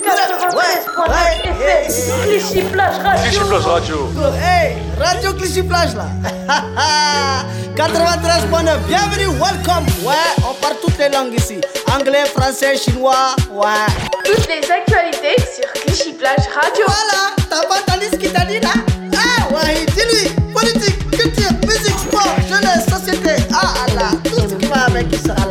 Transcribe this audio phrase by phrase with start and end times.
[0.00, 1.12] 93.9
[1.44, 4.08] FM Clichy Plage Clichy Radio Plage Radio.
[4.40, 6.06] Hey, Radio Clichy Plage là.
[7.76, 9.84] 93.9, bienvenue, welcome.
[10.04, 10.14] Ouais,
[10.48, 11.60] on parle toutes les langues ici.
[11.94, 13.68] Anglais, français, chinois, ouais.
[14.24, 18.60] Toutes les actualités sur Clichy Plage Radio Voilà, t'as pas entendu ce qu'il t'a dit
[18.60, 18.72] là?
[19.16, 20.30] Ah, ouais, dis-lui.
[20.52, 23.42] Politique, culture, musique, sport, jeunesse, société.
[23.52, 25.49] Ah, là, tout ce qui va avec, il sera là.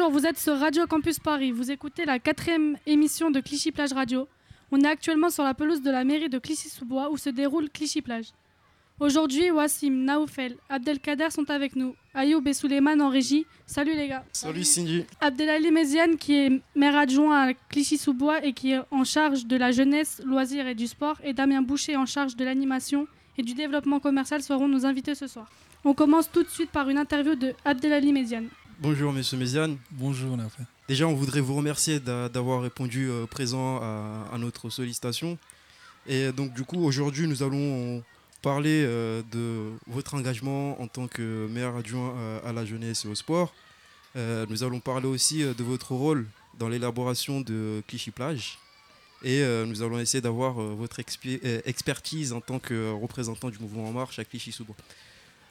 [0.00, 1.52] Bonjour, vous êtes sur Radio Campus Paris.
[1.52, 4.28] Vous écoutez la quatrième émission de Clichy Plage Radio.
[4.72, 8.00] On est actuellement sur la pelouse de la mairie de Clichy-sous-Bois où se déroule Clichy
[8.00, 8.28] Plage.
[8.98, 11.94] Aujourd'hui, Wassim, Naoufel, Abdelkader sont avec nous.
[12.14, 13.44] Ayoub et Souleymane en régie.
[13.66, 14.24] Salut les gars.
[14.32, 15.04] Salut Cindy.
[15.20, 19.70] Abdelali Méziane, qui est maire adjoint à Clichy-sous-Bois et qui est en charge de la
[19.70, 24.00] jeunesse, loisirs et du sport, et Damien Boucher en charge de l'animation et du développement
[24.00, 25.50] commercial seront nos invités ce soir.
[25.84, 28.48] On commence tout de suite par une interview de Abdelali Méziane.
[28.80, 29.76] Bonjour Monsieur Méziane.
[29.90, 30.66] Bonjour Naoufel.
[30.88, 35.38] Déjà, on voudrait vous remercier d'a- d'avoir répondu euh, présent à, notre sollicitation.
[36.06, 38.02] Et donc, du coup, aujourd'hui, nous allons
[38.42, 43.08] parler euh, de votre engagement en tant que maire adjoint euh, à la jeunesse et
[43.08, 43.52] au sport.
[44.16, 46.26] Nous allons parler aussi de votre rôle
[46.58, 48.58] dans l'élaboration de Clichy Plage.
[49.22, 54.18] Et nous allons essayer d'avoir votre expertise en tant que représentant du mouvement En Marche
[54.18, 54.74] à Clichy-sous-Bois.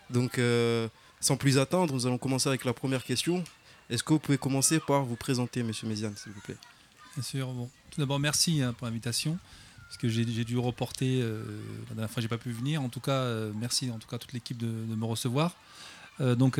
[0.09, 0.89] Donc, euh,
[1.19, 3.43] sans plus attendre, nous allons commencer avec la première question.
[3.89, 6.57] Est-ce que vous pouvez commencer par vous présenter, Monsieur Méziane, s'il vous plaît?
[7.15, 7.47] Bien sûr.
[7.47, 7.69] Bon.
[7.89, 9.37] Tout d'abord, merci hein, pour l'invitation.
[9.87, 11.21] Parce que j'ai dû reporter.
[11.21, 11.43] euh,
[11.89, 12.81] la dernière fois, j'ai pas pu venir.
[12.83, 15.55] En tout cas, euh, merci en tout cas à toute l'équipe de, me recevoir.
[16.21, 16.59] Euh, donc,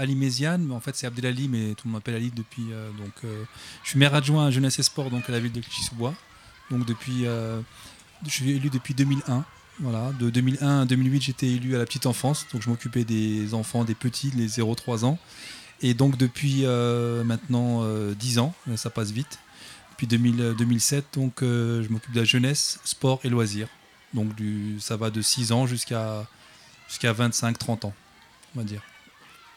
[0.00, 2.66] Ali Méziane, en fait, c'est Abdelali, mais tout le monde m'appelle Ali depuis.
[2.98, 3.30] donc,
[3.84, 6.14] je suis maire adjoint à Jeunesse et Sport donc, à la ville de Clichy-sous-Bois.
[6.72, 7.24] Donc, depuis.
[7.24, 9.44] je suis élu depuis 2001.
[9.80, 13.54] Voilà, de 2001 à 2008, j'étais élu à la petite enfance, donc je m'occupais des
[13.54, 15.18] enfants, des petits, les 0-3 ans.
[15.80, 19.38] Et donc depuis euh, maintenant euh, 10 ans, euh, ça passe vite,
[19.92, 23.68] depuis 2000, euh, 2007, donc euh, je m'occupe de la jeunesse, sport et loisirs.
[24.12, 26.26] Donc du, ça va de 6 ans jusqu'à
[26.88, 27.94] jusqu'à 25-30 ans,
[28.54, 28.82] on va dire.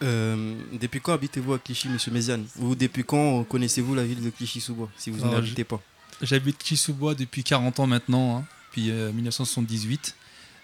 [0.03, 2.45] Euh, Depuis quand habitez-vous à Clichy, Monsieur Méziane?
[2.59, 5.81] Ou depuis quand connaissez-vous la ville de Clichy-sous-Bois, si vous Alors, habitez pas?
[6.21, 10.15] J'habite Clichy-sous-Bois depuis 40 ans maintenant, hein, depuis euh, 1978.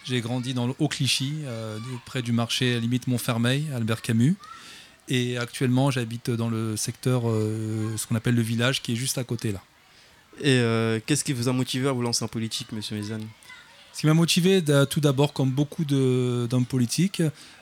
[0.04, 4.36] J'ai grandi dans le Haut-Clichy, euh, près du marché à limite Montfermeil, Albert Camus.
[5.08, 9.20] Et actuellement, j'habite dans le secteur, euh, ce qu'on appelle le village, qui est juste
[9.20, 9.62] à côté là.
[10.42, 13.26] Et euh, qu'est-ce qui vous a motivé à vous lancer en politique, Monsieur Méziane
[13.94, 17.22] Ce qui m'a motivé, tout d'abord, comme beaucoup d'hommes politiques,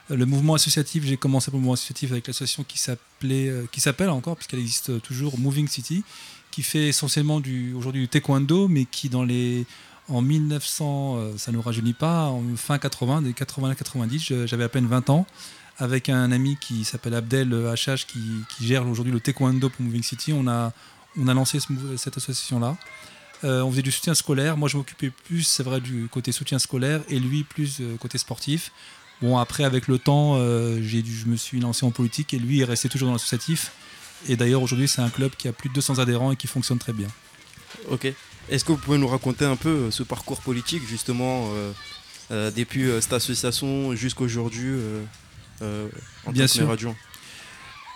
[0.09, 4.35] le mouvement associatif, j'ai commencé le mouvement associatif avec l'association qui s'appelait, qui s'appelle encore,
[4.35, 6.03] puisqu'elle existe toujours, Moving City,
[6.51, 9.65] qui fait essentiellement du, aujourd'hui du taekwondo, mais qui dans les,
[10.09, 14.63] en 1900, euh, ça ne nous rajeunit pas, en fin 80, des 80-90, je- j'avais
[14.63, 15.25] à peine 20 ans,
[15.77, 18.19] avec un ami qui s'appelle Abdel HH, qui,
[18.49, 20.73] qui gère aujourd'hui le taekwondo pour Moving City, on a,
[21.17, 21.59] on a lancé
[21.97, 22.77] cette association-là.
[23.43, 24.57] Euh, on faisait du soutien scolaire.
[24.57, 28.17] Moi, je m'occupais plus, c'est vrai, du côté soutien scolaire et lui plus euh, côté
[28.17, 28.71] sportif.
[29.21, 32.61] Bon, après, avec le temps, euh, dû, je me suis lancé en politique et lui
[32.61, 33.71] est resté toujours dans l'associatif.
[34.27, 36.79] Et d'ailleurs, aujourd'hui, c'est un club qui a plus de 200 adhérents et qui fonctionne
[36.79, 37.07] très bien.
[37.91, 38.11] Ok.
[38.49, 41.71] Est-ce que vous pouvez nous raconter un peu euh, ce parcours politique, justement, euh,
[42.31, 44.67] euh, depuis cette association jusqu'à aujourd'hui,
[45.61, 45.87] euh,
[46.25, 46.67] en Bien tant sûr.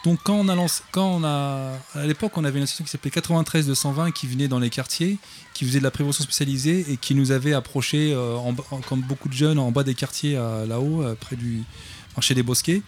[0.04, 2.90] Donc quand on a lancé, quand on a, à l'époque, on avait une association qui
[2.92, 5.18] s'appelait 93 220 qui venait dans les quartiers,
[5.54, 8.82] qui faisait de la prévention spécialisée et qui nous avait approché, euh, en bas- en-
[8.82, 10.34] comme beaucoup de jeunes, en bas des quartiers
[10.68, 11.62] là-haut, près du
[12.18, 12.82] marché des Bosquets,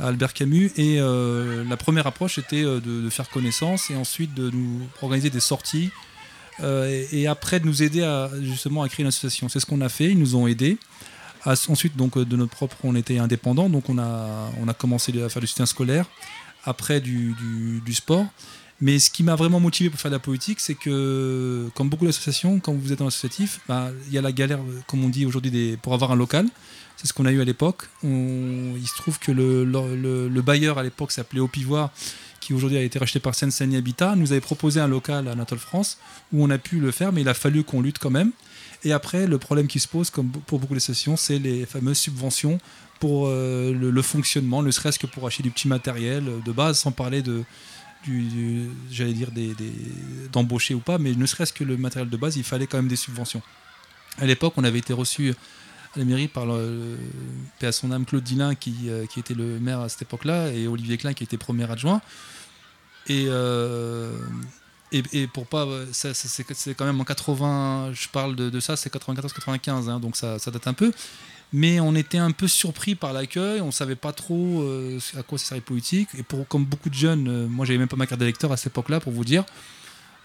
[0.00, 0.72] à Albert Camus.
[0.76, 5.30] Et euh, la première approche était de, de faire connaissance et ensuite de nous organiser
[5.30, 5.90] des sorties
[6.62, 9.48] et, et après de nous aider à, justement à créer une association.
[9.48, 10.10] C'est ce qu'on a fait.
[10.10, 10.78] Ils nous ont aidés.
[11.68, 15.12] Ensuite, donc, euh, de notre propre, on était indépendant, donc on a, on a commencé
[15.22, 16.06] à faire du soutien scolaire
[16.64, 17.34] après du,
[17.84, 18.26] du- sport.
[18.80, 22.04] Mais ce qui m'a vraiment motivé pour faire de la politique, c'est que, comme beaucoup
[22.04, 25.08] d'associations, quand vous êtes dans l'associatif, bah, il y a la galère, euh, comme on
[25.08, 26.46] dit aujourd'hui, pour avoir un local.
[26.96, 27.84] C'est ce qu'on a eu à l'époque.
[28.02, 31.48] Il se trouve que le, le- le- le bailleur à l'époque s'appelait Au
[32.46, 35.58] qui aujourd'hui a été racheté par Seine-Saint-Denis Habitat, nous avait proposé un local à Anatole
[35.58, 35.98] France
[36.32, 38.30] où on a pu le faire, mais il a fallu qu'on lutte quand même.
[38.84, 42.60] Et après, le problème qui se pose, comme pour beaucoup d'associations, c'est les fameuses subventions
[43.00, 46.78] pour euh, le, fonctionnement, ne serait-ce que pour acheter du petit matériel euh, de base,
[46.78, 47.42] sans parler de,
[48.92, 49.30] j'allais dire
[50.32, 52.86] d'embaucher ou pas, mais ne serait-ce que le matériel de base, il fallait quand même
[52.86, 53.42] des subventions.
[54.18, 55.34] À l'époque, on avait été reçu
[55.96, 56.44] à la mairie par
[57.62, 60.68] à son âme Claude Dillin qui, euh, qui était le maire à cette époque-là et
[60.68, 62.00] Olivier Klein qui était premier adjoint.
[63.08, 64.12] Et, euh,
[64.92, 65.66] et, pour pas.
[65.92, 67.90] ça- c'est quand même en 80.
[67.92, 70.92] Je parle de, de ça, c'est 94-95, hein, donc ça, ça date un peu.
[71.52, 75.38] Mais on était un peu surpris par l'accueil, on savait pas trop euh, à quoi
[75.38, 76.08] ça servait politique.
[76.18, 78.56] Et pour, comme beaucoup de jeunes, euh, moi j'avais même pas ma carte d'électeur à
[78.56, 79.44] cette époque-là pour vous dire.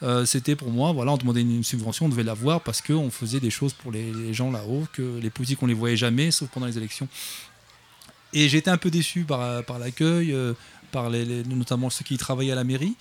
[0.04, 3.40] Euh, c'était pour moi, voilà, on demandait une, subvention, on devait l'avoir parce qu'on faisait
[3.40, 6.66] des choses pour les, gens là-haut, que les politiques on les voyait jamais, sauf pendant
[6.66, 7.08] les élections.
[8.34, 10.54] Et été un peu déçu par, l'accueil, euh,
[10.92, 12.96] par les, notamment ceux qui travaillaient à la mairie.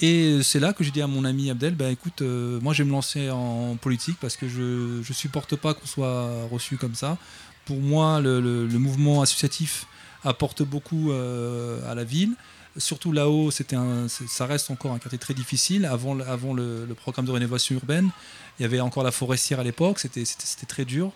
[0.00, 2.82] Et c'est là que j'ai dit à mon ami Abdel, ben écoute, euh, moi je
[2.82, 6.94] vais me lancer en politique parce que je ne supporte pas qu'on soit reçu comme
[6.94, 7.18] ça.
[7.66, 9.86] Pour moi, le, mouvement associatif
[10.24, 12.34] apporte beaucoup à la ville.
[12.76, 13.76] Surtout là-haut, c'était
[14.08, 15.84] ça reste encore un quartier très difficile.
[15.84, 18.10] Avant, avant le, programme de rénovation urbaine,
[18.58, 20.24] il y avait encore la forestière à l'époque, c'était,
[20.66, 21.12] très dur.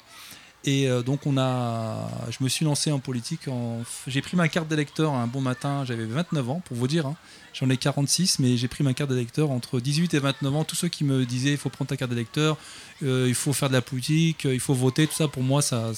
[0.65, 3.43] Et euh, donc on a, je me suis lancé en politique.
[4.07, 7.07] J'ai pris ma carte d'électeur un bon matin, j'avais 29 ans pour vous dire.
[7.07, 7.17] hein.
[7.59, 10.65] J'en ai 46, mais j'ai pris ma carte d'électeur entre 18 et 29 ans.
[10.65, 12.59] Tous ceux qui me disaient il faut prendre ta carte d'électeur,
[13.03, 15.63] euh, il faut faire de la politique, euh, il faut voter, tout ça pour moi,
[15.63, 15.93] ça,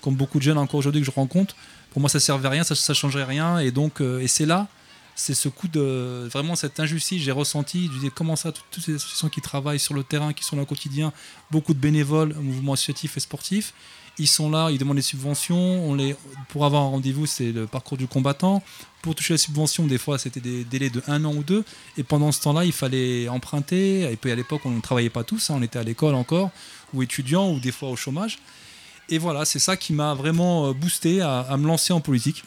[0.00, 1.54] comme beaucoup de jeunes encore aujourd'hui que je rencontre,
[1.90, 3.60] pour moi ça servait à rien, ça, ça changerait rien.
[3.60, 4.66] Et donc euh, et c'est là,
[5.14, 7.86] c'est ce coup de vraiment cette injustice j'ai ressenti.
[7.86, 10.62] Je disais comment ça, toutes, ces associations qui travaillent sur le terrain, qui sont là
[10.62, 11.12] au quotidien,
[11.50, 13.74] beaucoup de bénévoles, mouvements associatifs et sportifs.
[14.18, 15.56] Ils sont là, ils demandent des subventions.
[15.56, 16.14] On les,
[16.48, 18.62] pour avoir un rendez-vous, c'est le parcours du combattant.
[19.02, 21.64] Pour toucher la subvention, des fois, c'était des délais de un an ou deux.
[21.96, 24.02] Et pendant ce temps-là, il fallait emprunter.
[24.10, 25.50] Et puis à l'époque, on ne travaillait pas tous.
[25.50, 25.56] hein.
[25.58, 26.50] On était à l'école encore,
[26.92, 28.38] ou étudiants, ou des fois au chômage.
[29.08, 32.44] Et voilà, c'est ça qui m'a vraiment euh, boosté à me lancer en politique.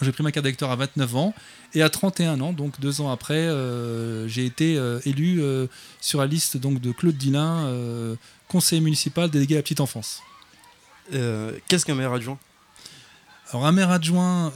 [0.00, 1.34] J'ai pris ma carte d'électeur à 29 ans.
[1.74, 5.66] Et à 31 ans, donc deux ans après, euh, j'ai été euh, élu euh,
[6.00, 8.16] sur la liste donc, de Claude Dillin,
[8.48, 10.22] conseiller municipal délégué à la petite enfance.
[11.10, 12.38] Qu'est-ce qu'un maire adjoint?
[13.50, 14.52] Alors un maire adjoint,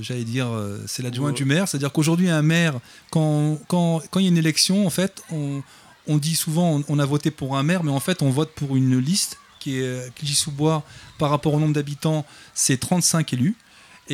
[0.00, 0.48] j'allais dire,
[0.86, 1.68] c'est l'adjoint du maire.
[1.68, 2.78] C'est-à-dire qu'aujourd'hui, un maire,
[3.10, 5.62] quand, quand, quand il y a une élection, en fait, on,
[6.06, 8.52] on dit souvent on, on a voté pour un maire, mais en fait, on vote
[8.54, 10.82] pour une liste qui est Clichy-sous-Bois
[11.18, 12.24] par rapport au nombre d'habitants,
[12.54, 13.56] c'est 35 élus.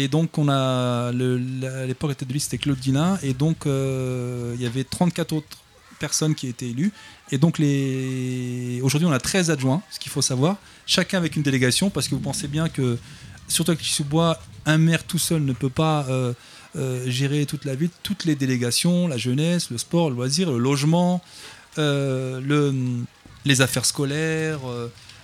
[0.00, 3.66] Et donc, on a à l'époque, la tête de liste c'était Claude Guilin, et donc
[3.66, 5.58] euh, il y avait 34 autres
[5.98, 6.92] personnes qui étaient élues.
[7.32, 8.80] Et donc, les...
[8.84, 10.54] aujourd'hui, on a 13 adjoints, ce qu'il faut savoir,
[10.86, 12.96] chacun avec une délégation, parce que vous pensez bien que,
[13.48, 16.32] surtout avec Clichy-sous-Bois, un maire tout seul ne peut pas euh,
[16.76, 20.58] euh, gérer toute la ville, toutes les délégations, la jeunesse, le sport, le loisir, le
[20.58, 21.24] logement,
[21.76, 22.72] le,
[23.44, 24.60] les affaires scolaires,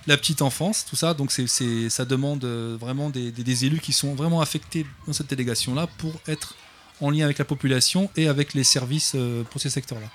[0.07, 1.13] la petite enfance, tout ça.
[1.13, 4.85] Donc c'est, c'est- ça demande euh, vraiment des, des- des élus qui sont vraiment affectés
[5.07, 6.55] dans cette délégation-là pour être
[7.01, 10.07] en lien avec la population et avec les services euh, pour ces secteurs-là.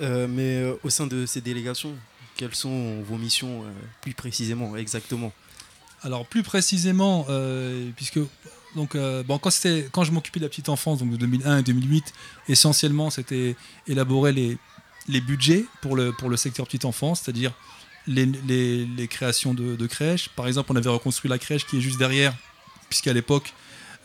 [0.00, 1.94] Euh, mais euh, au sein de ces délégations,
[2.36, 5.32] quelles sont vos missions euh, plus précisément, exactement?
[6.02, 7.26] Alors plus précisément,
[7.96, 8.20] puisque
[8.76, 11.62] donc bon quand c'était quand je m'occupais de la petite enfance donc de 2001 et
[11.64, 12.12] 2008,
[12.48, 13.56] essentiellement c'était
[13.88, 14.58] élaborer les
[15.08, 17.52] les budgets pour le pour le secteur petite enfance, c'est-à-dire
[18.08, 20.28] les, créations de, crèches.
[20.30, 22.34] Par exemple, on avait reconstruit la crèche qui est juste derrière,
[22.88, 23.52] puisqu'à l'époque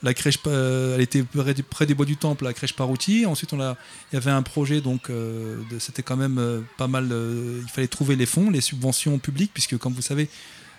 [0.03, 3.25] la crèche euh, elle était près, des bois du temple, la crèche Parouti.
[3.25, 7.07] Ensuite, on il y avait un projet donc euh, c'était quand même euh, pas mal.
[7.09, 10.29] il fallait trouver les fonds, les subventions publiques, puisque comme vous savez,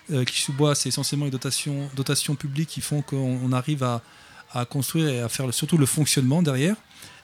[0.09, 4.03] Clichy-sous-Bois, c'est essentiellement les dotations, dotations publiques qui font qu'on on arrive à,
[4.53, 6.75] à construire et à faire surtout le fonctionnement derrière.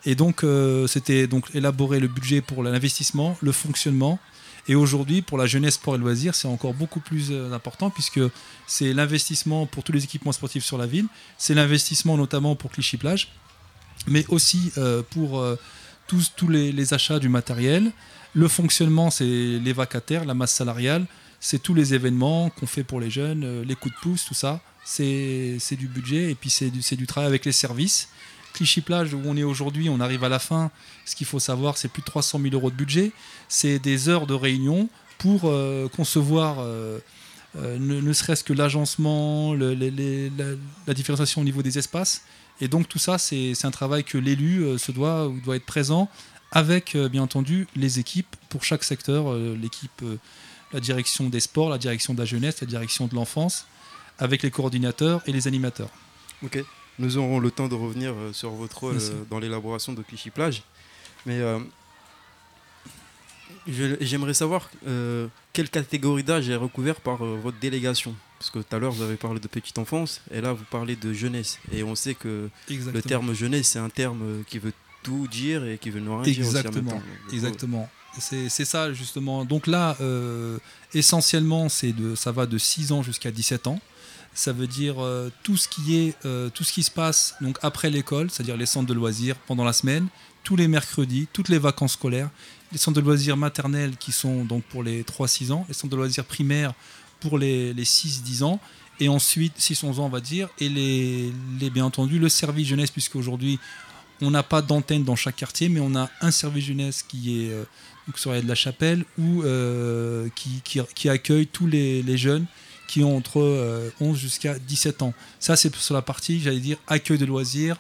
[0.04, 0.44] Et donc,
[0.88, 4.18] c'était donc élaborer le budget pour l'investissement, le fonctionnement.
[4.68, 8.20] Et aujourd'hui, pour la jeunesse, sport et loisirs, c'est encore beaucoup plus euh, important puisque
[8.68, 13.30] c'est l'investissement pour tous les équipements sportifs sur la ville, c'est l'investissement notamment pour Clichy-Plage,
[14.08, 15.58] mais aussi euh, pour euh,
[16.08, 17.92] tous, tous les, achats du matériel.
[18.34, 21.06] Le fonctionnement, c'est les vacataires, la masse salariale,
[21.40, 24.62] c'est tous les événements qu'on fait pour les jeunes, les coups de pouce, tout ça.
[24.84, 28.10] C'est du budget et puis c'est du travail avec les services.
[28.54, 30.72] Clichy-Plage, où on est aujourd'hui, on arrive à la fin.
[31.06, 33.12] Ce qu'il faut savoir, c'est plus de 300 000 euros de budget.
[33.48, 37.00] C'est des heures de réunion pour euh, concevoir euh,
[37.58, 42.24] euh, ne, serait-ce que l'agencement, la, différenciation au niveau des espaces.
[42.60, 46.10] Et donc tout ça, c'est un travail que l'élu se doit ou doit être présent
[46.52, 50.04] avec bien entendu les équipes pour chaque secteur, l'équipe,
[50.74, 53.66] la direction des sports, la direction de la jeunesse, la direction de l'enfance,
[54.20, 55.90] avec les coordinateurs et les animateurs.
[56.44, 56.64] Ok.
[57.00, 60.30] Nous aurons le temps de revenir euh, sur votre rôle euh, dans l'élaboration de Clichy
[60.30, 60.64] Plage.
[61.26, 61.60] Mais euh,
[63.68, 64.70] j'aimerais savoir
[65.54, 68.16] quelle catégorie d'âge est recouverte par votre délégation?
[68.40, 70.96] Parce que tout à l'heure, vous avez parlé de petite enfance, et là, vous parlez
[70.96, 71.60] de jeunesse.
[71.72, 72.94] Et on sait que Exactement.
[72.96, 76.22] le terme jeunesse, c'est un terme qui veut tout dire et qui veut ne rien
[76.24, 76.98] dire aussi en même Exactement, temps.
[76.98, 77.90] Coup, exactement.
[78.20, 79.46] C'est ça justement.
[79.46, 80.58] Donc là, euh,
[80.94, 83.80] essentiellement, de, ça va de 6 ans jusqu'à 17 ans.
[84.34, 87.58] Ça veut dire euh, tout ce qui est, euh, tout ce qui se passe donc
[87.62, 90.08] après l'école, c'est-à-dire les centres de loisirs pendant la semaine,
[90.44, 92.30] tous les mercredis, toutes les vacances scolaires,
[92.72, 95.98] les centres de loisirs maternels qui sont donc pour les 3-6 ans, les centres de
[95.98, 96.74] loisirs primaires
[97.20, 98.60] pour les, les 6-10 ans,
[99.00, 102.90] et ensuite 6-11 ans on va dire, et les, les bien entendu le service jeunesse
[102.92, 103.60] puisque aujourd'hui
[104.22, 107.50] on n'a pas d'antenne dans chaque quartier, mais on a un service jeunesse qui est
[107.52, 107.64] euh,
[108.08, 112.18] donc sur la de la Chapelle ou euh, qui, qui- qui accueille tous les, les
[112.18, 112.46] jeunes
[112.92, 115.14] qui ont entre euh, 11 jusqu'à 17 ans.
[115.40, 117.78] Ça, c'est sur la partie, j'allais dire, accueil de loisirs,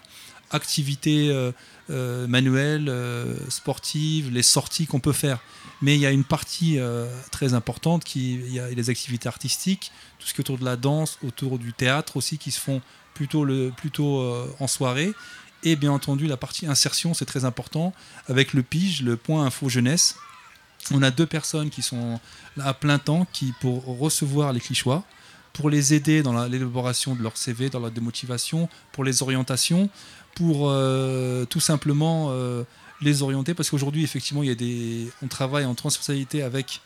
[0.51, 1.51] activités euh,
[1.89, 5.39] euh, manuelles, euh, sportives, les sorties qu'on peut faire.
[5.81, 9.27] Mais il y a une partie euh, très importante qui il y a les activités
[9.27, 12.61] artistiques, tout ce qui est autour de la danse, autour du théâtre aussi, qui se
[12.61, 12.81] font
[13.13, 15.11] plutôt, plutôt euh, en soirée.
[15.63, 17.93] Et bien entendu, la partie insertion, c'est très important,
[18.29, 20.15] avec le PIGE, le point info jeunesse.
[20.89, 22.19] On a deux personnes qui sont
[22.57, 25.03] là à plein temps qui, pour recevoir les clichois,
[25.53, 29.89] pour les aider dans la- l'élaboration de leur CV, dans la démotivation, pour les orientations,
[30.35, 32.63] pour euh, tout simplement euh,
[33.01, 34.43] les orienter, parce qu'aujourd'hui, effectivement,
[35.21, 36.81] on travaille en transversalité avec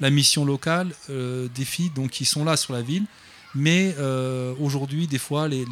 [0.00, 3.04] la mission locale, euh, des filles donc, qui sont là sur la ville,
[3.54, 3.94] mais
[4.58, 5.64] aujourd'hui, des fois, les,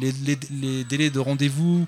[0.85, 1.85] délais de rendez-vous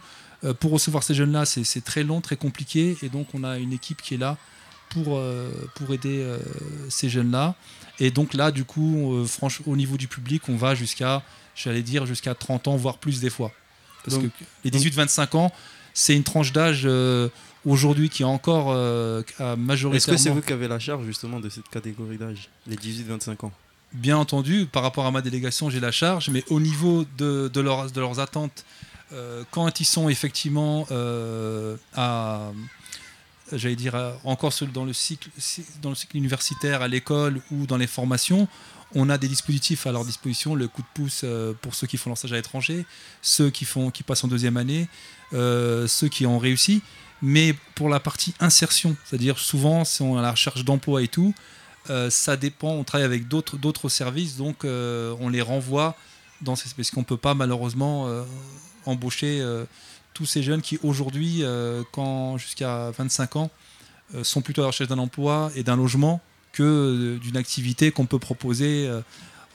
[0.60, 3.72] pour recevoir ces jeunes-là, c'est c'est très long, très compliqué, et donc on a une
[3.72, 4.38] équipe qui est là
[5.04, 6.38] pour, euh, pour aider euh,
[6.90, 7.56] ces jeunes-là.
[8.00, 11.22] Et donc là, du coup, euh, franch- au niveau du public, on va jusqu'à,
[11.56, 13.52] j'allais dire, jusqu'à 30 ans, voire plus des fois.
[14.04, 15.52] Parce Donc- que les 18-25 ans,
[15.94, 16.88] c'est une tranche d'âge
[17.66, 20.16] aujourd'hui qui est encore euh, à Est-ce majoritairement...
[20.18, 23.52] que c'est vous qui avez la charge justement de cette catégorie d'âge, les 18-25 ans?
[23.94, 27.62] Bien entendu, par rapport à ma délégation, j'ai la charge, mais au niveau de, de,
[27.62, 28.66] leurs- de leurs attentes,
[29.14, 32.52] euh, quand ils sont effectivement euh, à,
[33.52, 35.30] j'allais dire, à- encore dans le cycle,
[36.14, 38.48] universitaire, à l'école ou dans les formations,
[38.94, 41.98] on a des dispositifs à leur disposition, le coup de pouce euh, pour ceux qui
[41.98, 42.86] font leur stage à l'étranger,
[43.22, 44.88] ceux qui, font, qui passent en deuxième année,
[45.34, 46.82] euh, ceux qui ont réussi.
[47.22, 51.34] Mais pour la partie insertion, c'est-à-dire souvent, si on à la recherche d'emploi et tout,
[51.90, 55.96] euh, ça dépend, on travaille avec d'autres services, donc euh, on les renvoie
[56.42, 58.24] dans ces parce qu'on ne peut pas malheureusement euh,
[58.86, 59.66] embaucher euh,
[60.16, 63.52] tous ces jeunes qui aujourd'hui, euh, quand jusqu'à 25 ans,
[64.16, 66.22] euh, sont plutôt à la recherche d'un emploi et d'un logement
[66.54, 68.90] que euh, d'une activité qu'on peut proposer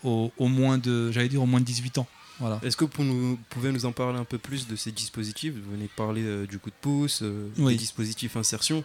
[0.04, 2.06] au, au moins de, j'allais dire, au moins de 18 ans.
[2.38, 2.58] Voilà.
[2.62, 5.52] Est-ce que vous nous- pouvez nous en parler un peu plus de ces dispositifs?
[5.54, 7.72] Vous venez de parler euh, du coup de pouce, euh, Oui.
[7.74, 8.82] des dispositifs insertion.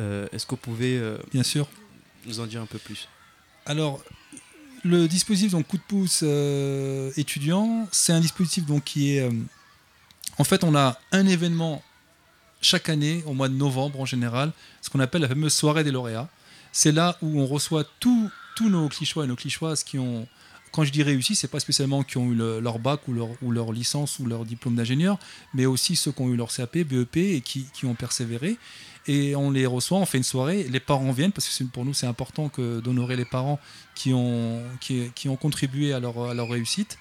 [0.00, 1.00] Euh, Est-ce que vous pouvez
[1.32, 1.68] Bien sûr.
[2.26, 3.08] nous en dire un peu plus?
[3.66, 4.02] Alors,
[4.84, 6.22] le dispositif donc coup de pouce
[7.16, 9.28] étudiant, c'est un dispositif donc qui est,
[10.38, 11.82] en fait, on a un événement
[12.60, 14.52] chaque année au mois de novembre en général,
[14.82, 16.28] ce qu'on appelle la fameuse soirée des lauréats.
[16.72, 18.30] C'est là où on reçoit tous
[18.60, 20.26] nos clichois et nos clichoises qui ont,
[20.72, 23.28] quand je dis réussi, c'est pas spécialement qui ont eu le- leur bac ou leur,
[23.42, 25.16] ou leur licence ou leur diplôme d'ingénieur,
[25.54, 28.58] mais aussi ceux qui ont eu leur CAP, BEP et qui, qui ont persévéré.
[29.06, 31.94] Et on les reçoit, on fait une soirée, les parents viennent, parce que pour nous
[31.94, 33.60] c'est important d'honorer les parents
[33.94, 36.98] qui ont, qui, qui ont contribué à leur, à leur réussite.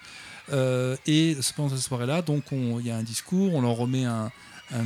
[0.52, 4.06] Euh, et pendant cette soirée-là, donc on- il y a un discours, on leur remet
[4.06, 4.32] un,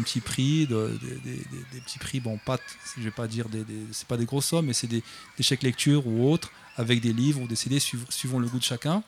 [0.04, 2.58] petit prix, de- des- petits prix, bon, pas,
[2.98, 5.04] je vais pas dire, des, des- c'est pas des grosses sommes, mais c'est des,
[5.40, 8.64] chèques lecture ou autres, avec des livres ou des CD suiv- suivant le goût de
[8.64, 9.04] chacun.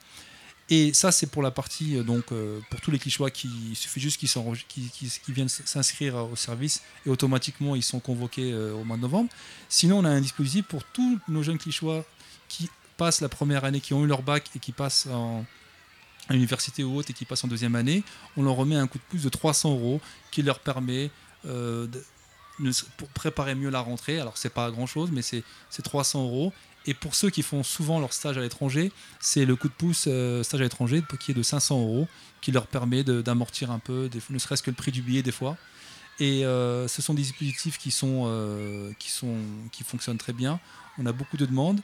[0.69, 3.75] Et ça, c'est pour la partie, euh, donc, euh, pour tous les clichois qui il
[3.75, 9.01] suffit juste qu'ils viennent s'inscrire au service et automatiquement ils sont convoqués au mois de
[9.01, 9.29] novembre.
[9.69, 12.05] Sinon, on a un dispositif pour tous nos jeunes clichois
[12.47, 15.45] qui passent la première année, qui ont eu leur bac et qui passent en,
[16.29, 18.03] à l'université ou autre et qui passent en deuxième année.
[18.37, 20.01] On leur remet un coup de pouce de 300 euros
[20.31, 21.09] qui leur permet
[21.45, 22.01] euh, de,
[23.13, 24.19] préparer mieux la rentrée.
[24.19, 26.53] Alors, c'est pas grand chose, mais c'est c'est 300 euros.
[26.85, 30.05] Et pour ceux qui font souvent leur stage à l'étranger, c'est le coup de pouce
[30.07, 32.07] euh, stage à l'étranger qui est de 500 euros,
[32.41, 35.57] qui leur permet d'amortir un peu, ne serait-ce que le prix du billet des fois.
[36.19, 39.37] Et euh, ce sont des dispositifs qui, sont, qui, sont,
[39.71, 40.59] qui fonctionnent très bien.
[40.97, 41.79] On a beaucoup de demandes.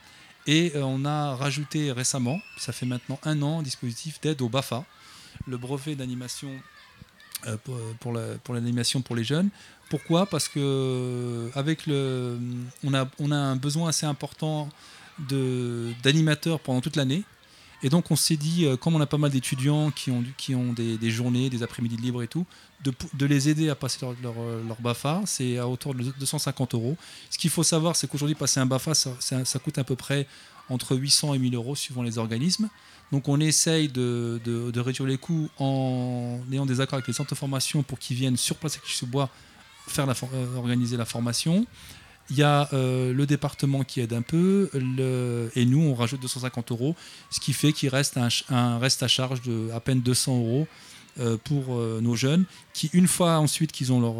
[0.58, 4.50] Et euh, on a rajouté récemment, ça fait maintenant un an, un dispositif d'aide au
[4.50, 4.84] BAFA,
[5.48, 6.50] le brevet d'animation
[7.46, 9.50] euh, pour, pour la- pour l'animation pour les jeunes.
[9.92, 10.26] Pourquoi?
[10.26, 12.40] Parce que euh, avec le,
[12.84, 12.94] on
[13.32, 14.70] a, un besoin assez important
[16.04, 17.24] d'animateurs pendant toute l'année.
[17.82, 20.54] Et donc on s'est dit, euh, comme on a pas mal d'étudiants qui ont, qui
[20.54, 22.46] ont des, journées, des après-midi de libre et tout,
[22.84, 25.22] de, les aider à passer leur, leur, euh, BAFA.
[25.26, 26.98] C'est à hauteur de 250 euros.
[27.30, 30.28] Ce qu'il faut savoir, c'est qu'aujourd'hui, passer un BAFA, ça, coûte à peu près
[30.70, 32.70] entre 800 et 1000 euros suivant les organismes.
[33.12, 37.32] Donc on essaye de, de- réduire les coûts en ayant des accords avec les centres
[37.32, 39.30] de formation pour qu'ils viennent sur place à Clichy-sous-Bois
[39.88, 41.66] faire euh, organiser la formation.
[42.30, 44.70] Il y a euh, le département qui aide un peu,
[45.56, 46.96] et nous on rajoute 250 euros,
[47.32, 48.18] ce qui fait qu'il reste
[48.50, 50.68] un, reste à charge de à peine 200 euros
[51.20, 54.16] euh, pour euh, nos jeunes, qui une fois ensuite qu'ils ont leur,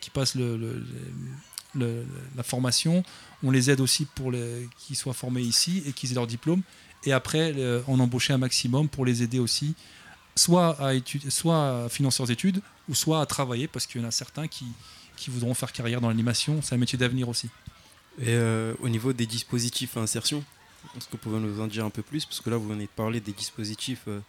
[0.00, 0.36] qui passent
[1.74, 3.02] la formation,
[3.42, 4.30] on les aide aussi pour
[4.78, 6.60] qu'ils soient formés ici et qu'ils aient leur diplôme,
[7.04, 7.54] et après
[7.86, 9.74] en embaucher un maximum pour les aider aussi,
[10.36, 10.92] soit à,
[11.30, 14.48] soit à financer leurs études, ou soit à travailler, parce qu'il y en a certains
[14.48, 14.66] qui,
[15.16, 17.48] qui voudront faire carrière dans l'animation, c'est un métier d'avenir aussi.
[18.20, 20.44] Et euh, au niveau des dispositifs à insertion,
[20.96, 22.24] est-ce que vous pouvez nous en dire un peu plus?
[22.24, 24.20] Parce que là, vous venez de parler des dispositifs euh,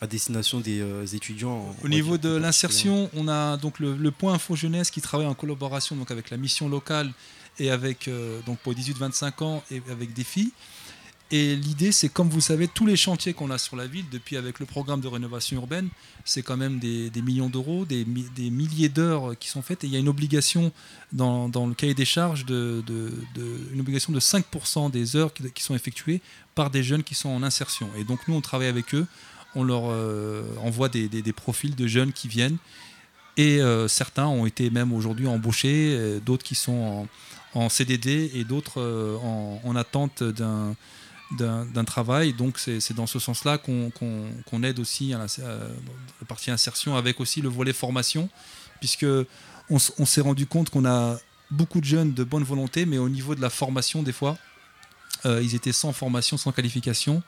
[0.00, 1.74] à destination des euh, étudiants.
[1.82, 5.34] Au niveau de l'insertion, on a donc le, le point Info Jeunesse qui travaille en
[5.34, 7.12] collaboration donc avec la mission locale
[7.58, 10.52] et avec euh, donc pour les 18-25 ans et avec Défi.
[11.32, 14.36] Et l'idée, c'est comme vous savez, tous les chantiers qu'on a sur la ville, depuis
[14.36, 15.88] avec le programme de rénovation urbaine,
[16.24, 19.82] c'est quand même des, millions d'euros, des, mi- des milliers d'heures qui sont faites.
[19.82, 20.70] Et il y a une obligation
[21.12, 22.84] dans, le cahier des charges de,
[23.72, 26.20] une obligation de 5% des heures qui, sont effectuées
[26.54, 27.88] par des jeunes qui sont en insertion.
[27.98, 29.06] Et donc nous, on travaille avec eux,
[29.56, 32.58] on leur euh, envoie des, profils de jeunes qui viennent.
[33.36, 37.08] Et euh, certains ont été même aujourd'hui embauchés, euh, d'autres qui sont
[37.52, 38.80] en, CDD et d'autres
[39.24, 40.76] en attente d'un
[41.32, 42.32] d'un travail.
[42.32, 45.26] Donc c'est dans ce sens-là qu'on aide aussi à la,
[46.28, 48.28] partie insertion avec aussi le volet formation,
[48.80, 49.06] puisque
[49.70, 51.18] on, s'est rendu compte qu'on a
[51.50, 54.36] beaucoup de jeunes de bonne volonté, mais au niveau de la formation, des fois,
[55.24, 57.22] euh, ils étaient sans formation, sans qualification.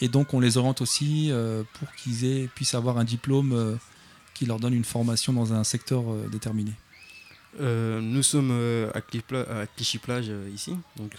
[0.00, 3.76] Et donc on les oriente aussi euh, pour qu'ils puissent avoir un diplôme euh,
[4.34, 6.72] qui leur donne une formation dans un secteur déterminé.
[7.60, 10.76] Euh, nous sommes euh, à, Clichy-Pla- à Clichy-Plage euh, ici.
[10.96, 11.12] Donc,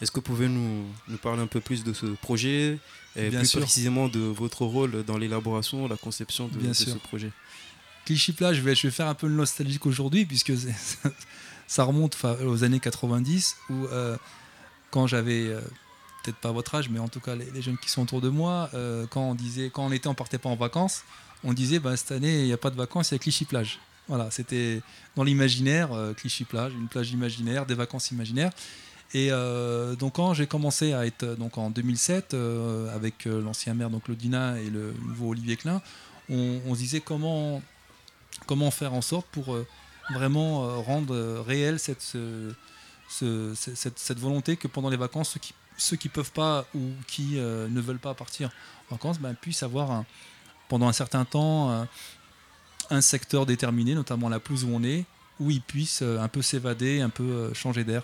[0.00, 2.78] est-ce que vous pouvez nous, nous parler un peu plus de ce projet
[3.16, 3.60] et Bien plus sûr.
[3.60, 6.92] précisément de votre rôle dans l'élaboration, la conception de, Bien de sûr.
[6.92, 7.30] ce projet?
[8.06, 10.52] Clichy Plage, je vais, je vais faire un peu de nostalgique aujourd'hui, puisque
[11.66, 13.86] ça remonte aux années 90, où
[14.90, 15.44] quand j'avais,
[16.24, 18.30] peut-être pas votre âge, mais en tout cas les, les jeunes qui sont autour de
[18.30, 18.70] moi,
[19.10, 21.02] quand on disait, quand on était, on partait pas en vacances,
[21.44, 23.44] on disait, bah, cette année, il n'y a pas de vacances, il y a Clichy
[23.44, 23.78] Plage.
[24.08, 24.80] Voilà, c'était
[25.16, 28.52] dans l'imaginaire, euh, Clichy Plage, une plage imaginaire, des vacances imaginaires.
[29.14, 33.74] Et euh, donc quand j'ai commencé à être, donc en 2007, euh, avec euh, l'ancien
[33.74, 35.80] maire, donc Lodina, et le nouveau Olivier Klein,
[36.30, 37.62] on, se disait comment
[38.70, 39.66] faire en sorte pour euh,
[40.12, 42.52] vraiment euh, rendre euh, réelle cette, ce-
[43.08, 46.66] ce- ce- cette, cette volonté que pendant les vacances, ceux qui ceux qui peuvent pas
[46.74, 48.50] ou qui euh, ne veulent pas partir
[48.90, 50.02] en vacances ben, puissent avoir
[50.68, 51.84] pendant un certain temps euh,
[52.90, 55.04] un secteur déterminé, notamment la pelouse où on est,
[55.40, 58.02] où ils puissent euh, un peu s'évader, un peu euh, changer d'air.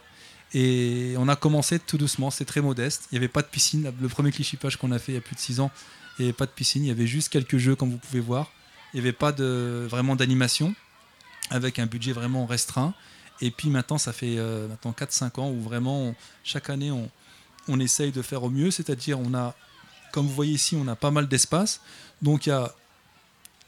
[0.53, 3.09] Et on a commencé tout doucement, c'est très modeste.
[3.11, 3.93] Il n'y avait pas de piscine.
[4.01, 5.71] Le premier cliché page qu'on a fait il y a plus de 6 ans,
[6.19, 6.85] il n'y avait pas de piscine.
[6.85, 8.53] Il y avait juste quelques jeux, comme vous pouvez voir.
[8.93, 10.73] Il n'y avait pas de, vraiment d'animation,
[11.51, 12.95] avec un budget vraiment restreint.
[13.41, 17.11] Et puis maintenant, ça fait euh, maintenant 4-5 ans où vraiment, chaque année, on,
[17.67, 18.71] on essaye de faire au mieux.
[18.71, 19.57] C'est-à-dire, on a,
[20.13, 21.81] comme vous voyez ici, on a pas mal d'espace.
[22.23, 22.73] Donc il y a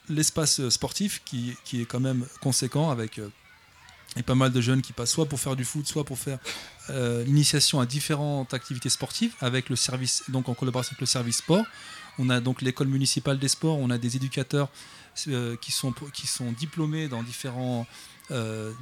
[0.08, 3.28] l'espace euh, sportif qui, qui est quand même conséquent avec euh,
[4.16, 6.38] et pas mal de jeunes qui passent soit pour faire du foot, soit pour faire
[6.90, 11.38] euh, l'initiation à différentes activités sportives avec le service, donc en collaboration avec le service
[11.38, 11.64] sport.
[12.18, 14.70] On a donc l'école municipale des sports, on a des éducateurs
[15.28, 17.86] euh, qui, sont, qui sont diplômés dans différents,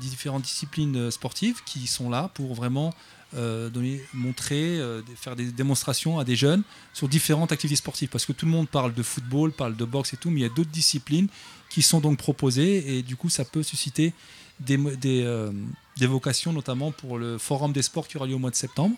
[0.01, 2.95] différentes disciplines sportives qui sont là pour vraiment
[3.37, 3.71] euh,
[4.13, 8.09] montrer, euh, faire des démonstrations à des jeunes sur différentes activités sportives.
[8.09, 10.43] Parce que tout le monde parle de football, parle de boxe et tout, mais il
[10.43, 11.29] y a d'autres disciplines
[11.69, 14.13] qui sont donc proposées et du coup ça peut susciter
[14.71, 15.53] euh,
[15.97, 18.97] des vocations, notamment pour le forum des sports qui aura lieu au mois de septembre.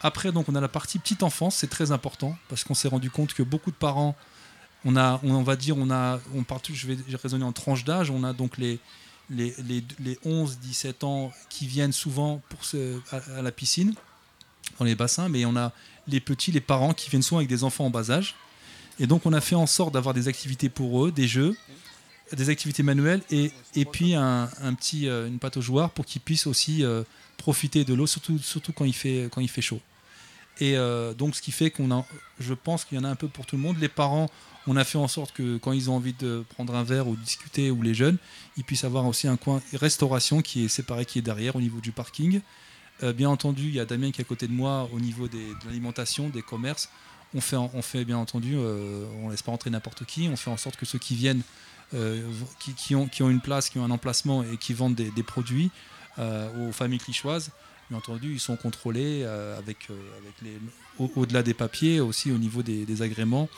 [0.00, 3.10] Après, donc, on a la partie petite enfance, c'est très important parce qu'on s'est rendu
[3.10, 4.16] compte que beaucoup de parents,
[4.84, 8.10] on a, on, va dire, on a, on part, je vais raisonner en tranche d'âge,
[8.10, 8.78] on a donc les,
[9.30, 12.42] les, les, les 11-17 ans qui viennent souvent
[13.12, 13.94] à, la piscine,
[14.78, 15.72] dans les bassins, mais on a
[16.08, 18.34] les petits, les parents qui viennent souvent avec des enfants en bas âge.
[18.98, 21.56] Et donc, on a fait en sorte d'avoir des activités pour eux, des jeux,
[22.36, 23.50] des activités manuelles et,
[23.84, 27.02] puis un, petit, euh, une pâte aux joueurs pour qu'ils puissent aussi euh,
[27.36, 29.80] profiter de l'eau, surtout, surtout quand, il fait, quand il fait chaud.
[30.60, 32.04] Et euh, donc, ce qui fait qu'on a,
[32.38, 33.78] je pense qu'il y en a un peu pour tout le monde.
[33.80, 34.28] Les parents,
[34.66, 37.16] on a fait en sorte que quand ils ont envie de prendre un verre ou
[37.16, 38.18] discuter, ou les jeunes,
[38.56, 41.80] ils puissent avoir aussi un coin restauration qui est séparé, qui est derrière au niveau
[41.80, 42.40] du parking.
[43.02, 45.28] Euh, bien entendu, il y a Damien qui est à côté de moi au niveau
[45.28, 46.90] de l'alimentation, des commerces.
[47.32, 50.28] On fait, bien entendu, euh, on laisse pas entrer n'importe qui.
[50.30, 51.42] On fait en sorte que ceux qui viennent,
[51.94, 52.28] euh,
[52.76, 55.70] qui, ont, une place, qui ont un emplacement et qui vendent des, produits
[56.18, 57.50] aux familles clichoises,
[57.88, 59.24] bien entendu, ils sont contrôlés
[60.98, 63.48] au-delà des papiers, aussi au niveau des agréments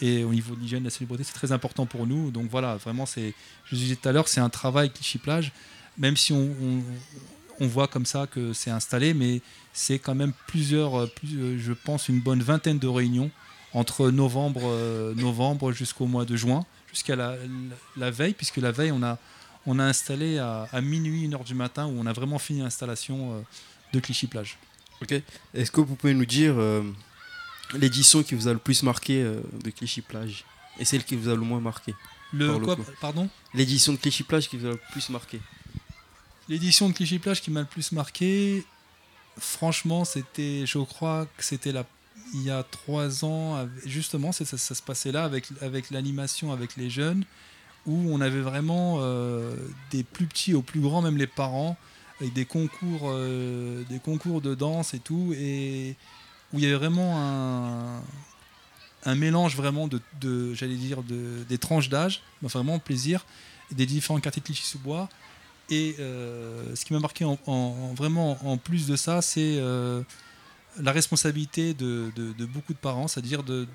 [0.00, 2.30] et au niveau de l'hygiène, la salubrité, c'est très important pour nous.
[2.30, 3.34] Donc voilà, vraiment, c'est,
[3.64, 5.52] je le disais tout à l'heure, c'est un travail Clichy Plage,
[5.96, 6.50] même si on,
[7.58, 9.40] on, voit comme ça que c'est installé, mais
[9.72, 13.30] c'est quand même plusieurs, euh, plus, euh, je pense, une bonne vingtaine de réunions
[13.74, 19.02] entre novembre, euh, novembre jusqu'au mois de juin, jusqu'à la, veille, puisque la veille, on
[19.02, 19.18] a,
[19.66, 23.44] on a installé à, minuit, une heure du matin, où on a vraiment fini l'installation
[23.92, 24.56] de Clichy Plage.
[25.02, 25.20] Ok.
[25.52, 26.54] Est-ce que vous pouvez nous dire
[27.74, 30.44] l'édition qui vous a le plus marqué euh, de Clichy Plage
[30.78, 31.94] et celle qui vous a le moins marqué
[32.32, 33.28] Le par quoi, pardon?
[33.54, 35.40] L'édition de Clichy Plage qui vous a le plus marqué.
[36.48, 38.64] L'édition de Clichy Plage qui m'a le plus marqué,
[39.38, 41.84] franchement, c'était, je crois que c'était la,
[42.34, 46.76] il y a trois ans, justement, ça, ça se passait là avec, avec l'animation avec
[46.76, 47.24] les jeunes,
[47.86, 49.54] où on avait vraiment euh,
[49.90, 51.76] des plus petits aux plus grands, même les parents,
[52.20, 55.96] avec des concours, euh, des concours de danse et tout, et
[56.52, 58.02] où il y avait vraiment
[59.04, 63.24] un, mélange vraiment de, j'allais dire, de, des tranches d'âge, vraiment plaisir,
[63.70, 65.08] des différents quartiers de Clichy-sous-Bois.
[65.70, 70.02] Et euh, ce qui m'a marqué en, en- vraiment en plus de ça, c'est euh,
[70.80, 72.10] la responsabilité de,
[72.46, 73.66] beaucoup de parents, c'est-à-dire de,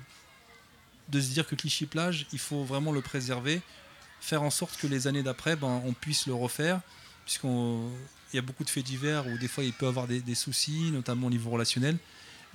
[1.12, 3.60] se dire que Clichy Plage, il faut vraiment le préserver,
[4.20, 6.80] faire en sorte que les années d'après, ben, on puisse le refaire,
[7.24, 7.88] puisqu'il
[8.34, 11.28] y a beaucoup de faits divers où des fois il peut avoir des soucis, notamment
[11.28, 11.98] au niveau relationnel.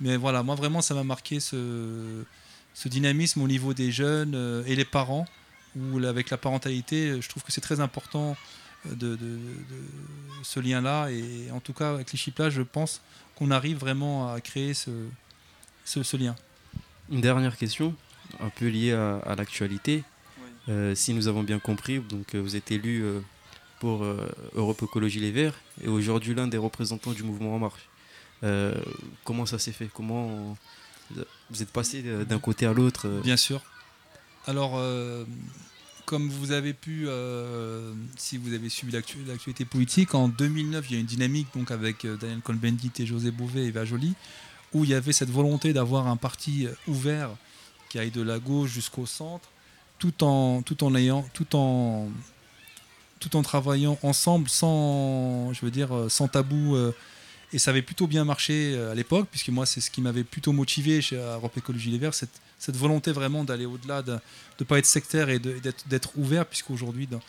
[0.00, 2.24] Mais voilà, moi vraiment, ça m'a marqué ce,
[2.74, 5.26] ce dynamisme au niveau des jeunes euh, et les parents,
[5.76, 8.36] où là, avec la parentalité, je trouve que c'est très important
[8.86, 9.80] euh, de, de- de
[10.42, 11.10] ce lien-là.
[11.10, 13.02] Et en tout cas, avec Clichy Plage, je pense
[13.36, 14.90] qu'on arrive vraiment à créer ce,
[15.84, 16.34] ce, ce lien.
[17.10, 17.94] Une dernière question,
[18.40, 20.02] un peu liée à, à l'actualité.
[20.68, 23.20] Euh, si nous avons bien compris, donc vous êtes élu euh,
[23.80, 27.88] pour euh, Europe Écologie Les Verts et aujourd'hui l'un des représentants du mouvement En Marche.
[28.42, 28.74] Euh,
[29.24, 29.88] comment ça s'est fait?
[29.92, 30.56] Comment
[31.50, 33.20] vous êtes passé d'un côté à l'autre euh?
[33.22, 33.60] Bien sûr.
[34.46, 35.24] Alors, euh,
[36.06, 37.06] comme vous avez pu,
[38.16, 41.70] si vous avez suivi l'actu- l'actualité politique, en 2009, il y a une dynamique donc
[41.70, 44.14] avec Daniel Cohn-Bendit et José Bouvet et Eva Joly,
[44.72, 47.30] où il y avait cette volonté d'avoir un parti ouvert
[47.88, 49.48] qui aille de la gauche jusqu'au centre,
[49.98, 52.08] tout en, tout en ayant, tout en,
[53.18, 56.76] tout en travaillant ensemble, sans, je veux dire, sans tabou.
[57.52, 60.24] Et ça avait plutôt bien marché euh, à l'époque, puisque moi, c'est ce qui m'avait
[60.24, 64.18] plutôt motivé chez Europe Écologie Les Verts, cette, volonté vraiment d'aller au-delà, de
[64.60, 67.20] ne pas être sectaire et d'être ouvert, puisqu'aujourd'hui, dans,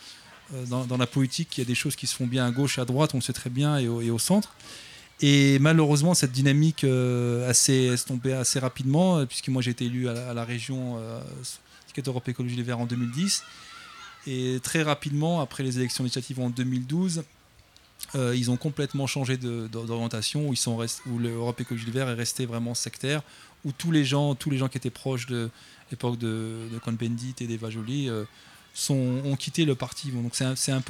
[0.54, 2.78] euh, dans, la politique, il y a des choses qui se font bien à gauche,
[2.78, 4.54] à droite, on le sait très bien, et au, centre.
[5.20, 10.08] Et malheureusement, cette dynamique euh, assez estompée assez rapidement, euh, puisque moi j'ai été élu
[10.08, 11.20] à la, à la région euh,
[11.86, 13.44] Ticket Europe Écologie Les Verts en 2010.
[14.26, 17.22] Et très rapidement, après les élections législatives en 2012,
[18.14, 20.78] euh, ils ont complètement changé d'orientation, où, ils sont
[21.18, 23.22] l'Europe Écologie Les Verts est resté vraiment sectaire,
[23.64, 25.50] où tous les gens, tous les gens qui étaient proches de
[25.90, 28.24] l'époque de, de Cohn-Bendit et d'Eva Joly euh,
[28.90, 30.10] ont quitté le parti.
[30.10, 30.82] Donc c'est un,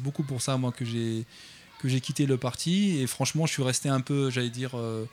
[0.00, 4.00] beaucoup pour ça moi que j'ai quitté le parti et franchement je suis resté un
[4.00, 5.06] peu, j'allais dire, euh,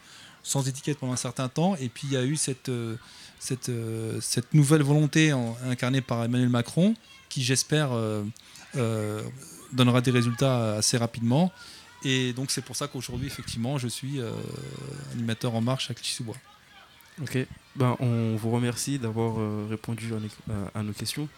[0.43, 1.77] sans étiquette pendant un certain temps.
[1.77, 2.71] Et puis il y a eu cette
[3.39, 3.69] cette,
[4.53, 6.95] nouvelle volonté incarnée par Emmanuel Macron
[7.29, 7.91] qui j'espère
[9.71, 11.51] donnera des résultats assez rapidement.
[12.03, 14.31] Et donc c'est pour ça qu'aujourd'hui effectivement je suis euh,
[15.13, 16.35] animateur en marche à Clichy-sous-Bois.
[17.21, 17.37] Ok,
[17.77, 21.29] ben, on vous remercie d'avoir euh, répondu à, nos- à- à nos questions.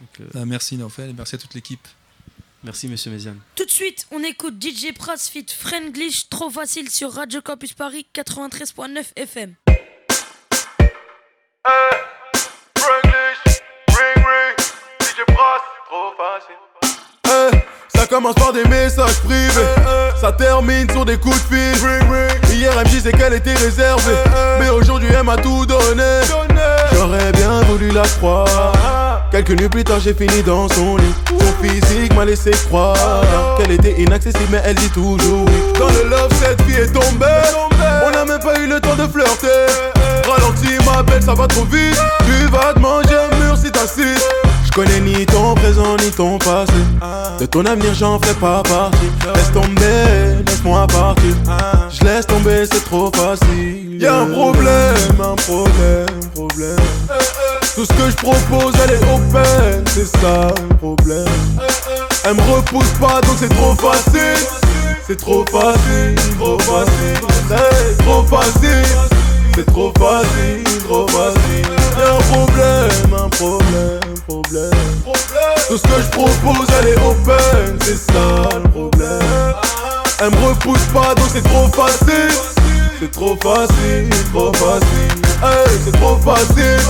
[0.00, 1.88] Donc, euh, Euh, merci Naufel et merci à toute l'équipe.
[2.62, 3.40] merci Monsieur Méziane.
[3.54, 8.06] Tout de suite, on écoute DJ Pras fit Friendglish, trop facile sur Radio Campus Paris
[8.14, 9.54] 93.9 FM.
[11.68, 11.96] Eh,
[18.06, 19.50] ça commence par des messages privés,
[20.20, 22.56] ça termine sur des coups de fil.
[22.56, 24.14] Hier elle me disait qu'elle était réservée,
[24.60, 26.20] mais aujourd'hui elle m'a tout donné.
[26.94, 29.22] J'aurais bien voulu la croire.
[29.32, 31.14] Quelques nuits plus tard j'ai fini dans son lit.
[31.30, 32.94] Son physique m'a laissé croire
[33.58, 35.78] qu'elle était inaccessible, mais elle dit toujours oui.
[35.78, 37.26] Dans le love cette fille est tombée.
[38.06, 39.66] On n'a même pas eu le temps de flirter.
[40.28, 42.00] Ralentis ma belle, ça va trop vite.
[42.24, 44.45] Tu vas te manger un mur si t'insistes.
[44.76, 46.74] Je connais ni ton présent ni ton passé.
[47.40, 49.10] De ton avenir, j'en fais pas partie.
[49.34, 51.34] Laisse tomber, laisse-moi partir.
[51.88, 53.96] Je laisse tomber, c'est trop facile.
[53.98, 56.76] Y'a un problème, un problème, problème.
[57.74, 61.24] Tout ce que je propose, elle est open, c'est ça le problème.
[62.26, 64.46] Elle me repousse pas, donc c'est trop facile.
[65.06, 67.16] C'est trop facile, trop facile.
[67.48, 69.15] C'est trop facile.
[69.56, 71.66] C'est trop facile, trop facile.
[71.96, 74.70] Y'a un problème, un problème, problème.
[75.66, 79.54] Tout ce que je propose, elle est open, c'est ça le problème.
[80.20, 82.36] Elle me repousse pas, donc c'est trop facile.
[83.00, 85.22] C'est trop facile, trop facile.
[85.42, 86.80] Hey, c'est trop facile.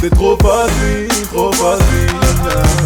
[0.00, 2.85] C'est trop facile, trop facile.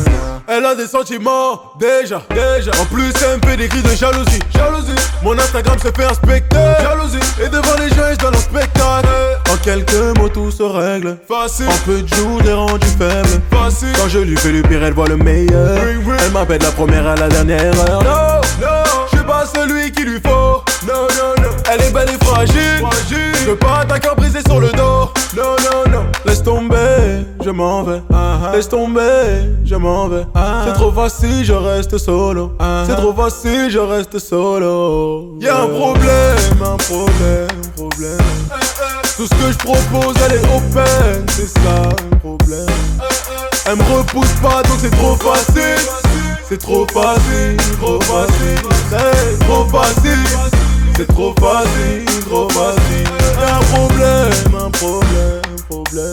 [0.53, 2.73] Elle a des sentiments, déjà, déjà.
[2.83, 4.97] En plus, elle me fait des cris de jalousie, jalousie.
[5.23, 7.21] Mon Instagram se fait inspecter, jalousie.
[7.41, 9.07] Et devant les gens, je donne un spectacle.
[9.49, 11.19] En quelques mots, tout se règle.
[11.29, 11.69] Facile.
[11.69, 13.41] En peu de jours, j'ai rendu faible.
[13.49, 13.93] Facile.
[13.97, 15.79] Quand je lui fais le pire, elle voit le meilleur.
[15.79, 18.03] Elle m'appelle la première à la dernière heure.
[18.03, 20.65] Non, non, je suis pas celui qu'il lui faut.
[20.85, 21.51] Non, non, non.
[21.73, 22.81] Elle est belle et fragile.
[22.81, 23.35] fragile.
[23.41, 25.13] Je veux pas ta cœur brisé sur le dos.
[25.37, 25.90] Non, non, non.
[27.61, 28.03] Laisse tomber, je m'en vais.
[28.55, 30.27] Laisse tomber, je m'en vais.
[30.65, 32.53] C'est trop facile, je reste solo.
[32.87, 35.37] C'est trop facile, je reste solo.
[35.41, 38.19] Y'a un problème, un problème, problème.
[39.17, 42.67] Tout ce que je propose, elle est open, c'est ça le problème.
[43.67, 45.87] Elle me repousse pas, donc c'est trop facile.
[46.49, 48.63] C'est trop facile, trop facile.
[48.91, 50.27] C'est trop facile.
[50.97, 53.09] C'est trop facile, trop facile.
[53.39, 56.13] Y'a un problème, un problème, problème.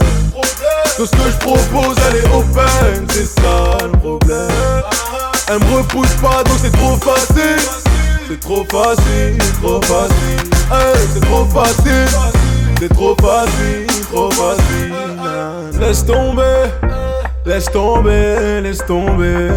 [0.97, 4.49] Tout ce que je propose, elle est open, c'est ça le problème.
[5.47, 7.61] Elle me repousse pas, donc c'est trop facile.
[8.27, 10.49] C'est trop facile, trop facile.
[11.13, 12.07] C'est trop facile.
[12.79, 15.79] C'est trop facile, trop facile.
[15.79, 16.65] Laisse tomber.
[17.45, 19.49] Laisse tomber, laisse tomber,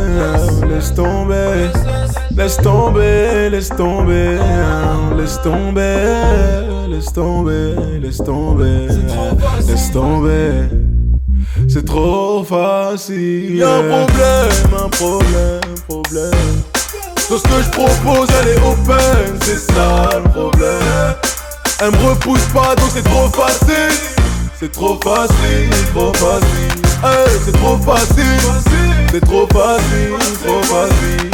[0.69, 1.71] laisse tomber,
[2.37, 4.39] laisse tomber, laisse tomber,
[5.17, 5.99] laisse tomber,
[6.89, 8.89] laisse tomber, laisse tomber,
[9.67, 11.00] laisse tomber.
[11.69, 13.57] C'est trop facile.
[13.57, 16.63] Y'a un problème, un problème, problème.
[17.29, 21.15] Tout ce que je propose, elle est open, c'est ça le problème.
[21.81, 23.97] Elle me repousse pas, donc c'est trop facile.
[24.59, 26.83] C'est trop facile, trop facile.
[27.03, 28.41] Hey, c'est trop facile.
[29.11, 30.13] C'est trop facile,
[30.45, 31.31] trop facile.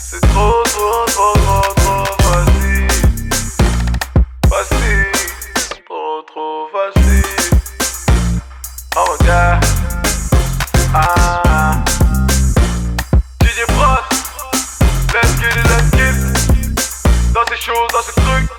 [0.00, 2.88] C'est trop, trop, trop, trop, trop facile.
[4.48, 5.12] Facile,
[5.86, 7.35] trop, trop facile.
[8.98, 9.62] Oh regarde.
[10.94, 11.84] Ah.
[13.42, 14.00] DJ Bros.
[15.12, 17.34] Let's get it, let's get it.
[17.34, 18.50] Dans ces choses, dans ces trucs.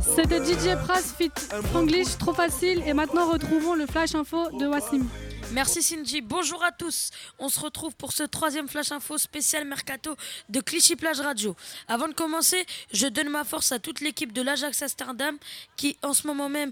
[0.00, 1.32] C'était DJ Pras fit
[1.70, 2.82] Franglish, trop facile.
[2.86, 5.06] Et maintenant, retrouvons le flash info de Wassim.
[5.52, 6.20] Merci Cindy.
[6.20, 7.10] Bonjour à tous.
[7.38, 10.14] On se retrouve pour ce troisième flash info spécial mercato
[10.50, 11.56] de Clichy Plage Radio.
[11.88, 15.38] Avant de commencer, je donne ma force à toute l'équipe de l'Ajax Amsterdam
[15.76, 16.70] qui, en ce moment même,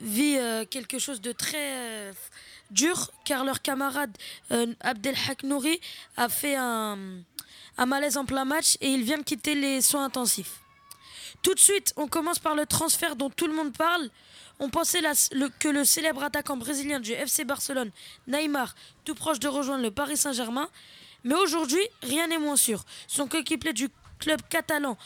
[0.00, 2.12] vit euh, quelque chose de très euh,
[2.70, 4.16] dur car leur camarade
[4.52, 5.78] euh, Abdelhak Nouri
[6.16, 6.98] a fait un,
[7.76, 10.60] un malaise en plein match et il vient de quitter les soins intensifs.
[11.42, 14.10] Tout de suite, on commence par le transfert dont tout le monde parle.
[14.58, 15.02] On pensait
[15.58, 17.90] que le célèbre attaquant brésilien du FC Barcelone,
[18.26, 20.68] Neymar, tout proche de rejoindre le Paris Saint-Germain.
[21.24, 22.84] Mais aujourd'hui, rien n'est moins sûr.
[23.06, 23.88] Son coéquipier du
[24.18, 24.96] club catalan,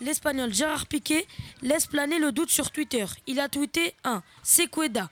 [0.00, 1.26] l'espagnol Gérard Piqué,
[1.62, 3.06] laisse planer le doute sur Twitter.
[3.26, 5.10] Il a tweeté un Sequeda.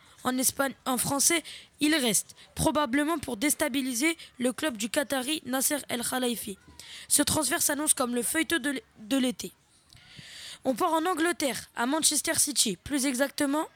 [0.86, 1.44] En, français,
[1.78, 6.58] il reste, probablement pour déstabiliser le club du Qatari Nasser El Khalifi.
[7.06, 9.52] Ce transfert s'annonce comme le feuilleton de l'été.
[10.64, 12.76] On part en Angleterre, à Manchester City.
[12.82, 13.68] Plus exactement,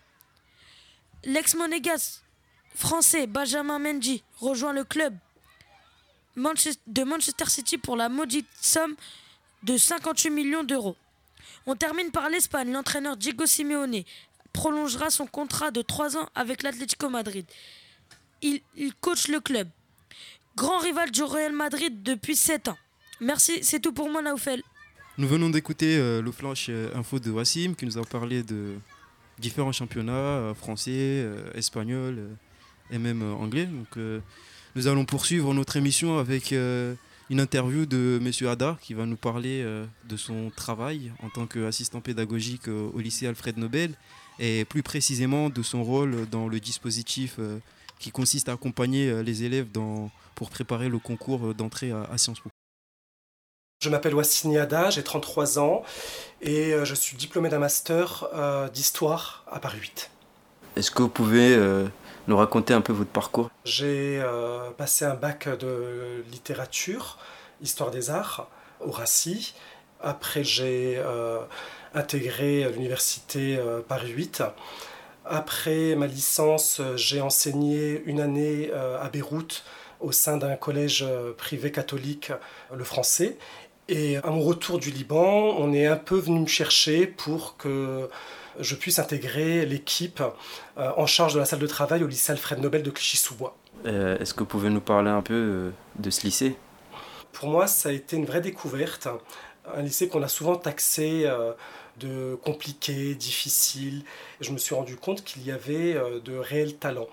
[1.25, 2.23] l'ex-monégasque
[2.75, 5.15] français Benjamin Mendy rejoint le club
[6.87, 8.95] de Manchester City pour la maudite somme
[9.63, 10.97] de 58 millions d'euros.
[11.67, 12.73] On termine par l'Espagne.
[12.73, 14.03] L'entraîneur Diego Simeone
[14.53, 17.45] prolongera son contrat de 3 ans avec l'Atlético Madrid.
[18.43, 19.69] Il, il coach le club.
[20.57, 22.79] Grand rival du Real Madrid depuis 7 ans.
[23.21, 24.63] Merci, c'est tout pour moi, Naoufel.
[25.19, 28.77] Nous venons d'écouter euh, le flash euh, info de Wassim qui nous a parlé de
[29.41, 32.35] différents championnats euh, français, euh, espagnols euh,
[32.93, 33.67] et même anglais.
[33.67, 34.23] Donc,
[34.75, 39.65] nous allons poursuivre notre émission avec une interview de Monsieur Ada qui va nous parler
[40.09, 43.95] de son travail en tant qu'assistant pédagogique au lycée Alfred Nobel
[44.41, 47.39] et plus précisément de son rôle dans le dispositif
[48.01, 49.69] qui consiste à accompagner les élèves
[50.35, 52.51] pour préparer le concours d'entrée à Sciences Po.
[53.83, 55.83] Je m'appelle Wassini Ada, j'ai 33 ans
[56.43, 60.11] et euh, je suis diplômé d'un master euh, d'histoire à Paris 8.
[60.77, 61.87] Est-ce que vous pouvez euh,
[62.29, 63.49] nous raconter un peu votre parcours?
[63.65, 64.23] J'ai
[64.77, 67.17] passé un bac de littérature,
[67.63, 69.55] histoire des arts, au RACI.
[70.03, 71.03] Après, j'ai
[71.95, 74.43] intégré l'université Paris 8.
[75.25, 79.65] Après ma licence, j'ai enseigné une année à Beyrouth
[80.01, 81.05] au sein d'un collège
[81.37, 82.33] privé catholique,
[82.75, 83.37] le français.
[83.93, 88.09] Et à mon retour du Liban, on est un peu venu me chercher pour que
[88.61, 90.23] je puisse intégrer l'équipe
[90.77, 93.57] en charge de la salle de travail au lycée Alfred Nobel de Clichy-sous-Bois.
[93.85, 96.55] Est-ce que vous pouvez nous parler un peu de ce lycée?
[97.33, 99.09] Pour moi, ça a été une vraie découverte.
[99.75, 101.29] Un lycée qu'on a souvent taxé
[101.99, 104.05] de compliqué, difficile.
[104.41, 107.09] Je me suis rendu compte qu'il y avait de réels talents.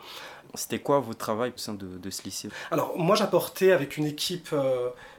[0.58, 2.50] C'était quoi votre travail au sein de, ce lycée?
[2.72, 4.54] Alors moi j'apportais avec une équipe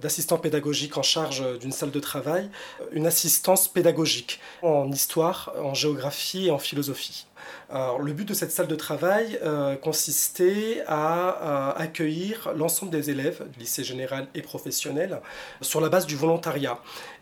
[0.00, 2.50] d'assistants pédagogiques en charge d'une salle de travail
[2.92, 7.26] une assistance pédagogique en histoire, en géographie et en philosophie.
[7.70, 9.38] Le but de cette salle de travail
[9.82, 15.20] consistait à, à accueillir l'ensemble des élèves du lycée général et professionnel
[15.60, 16.78] sur la base du volontariat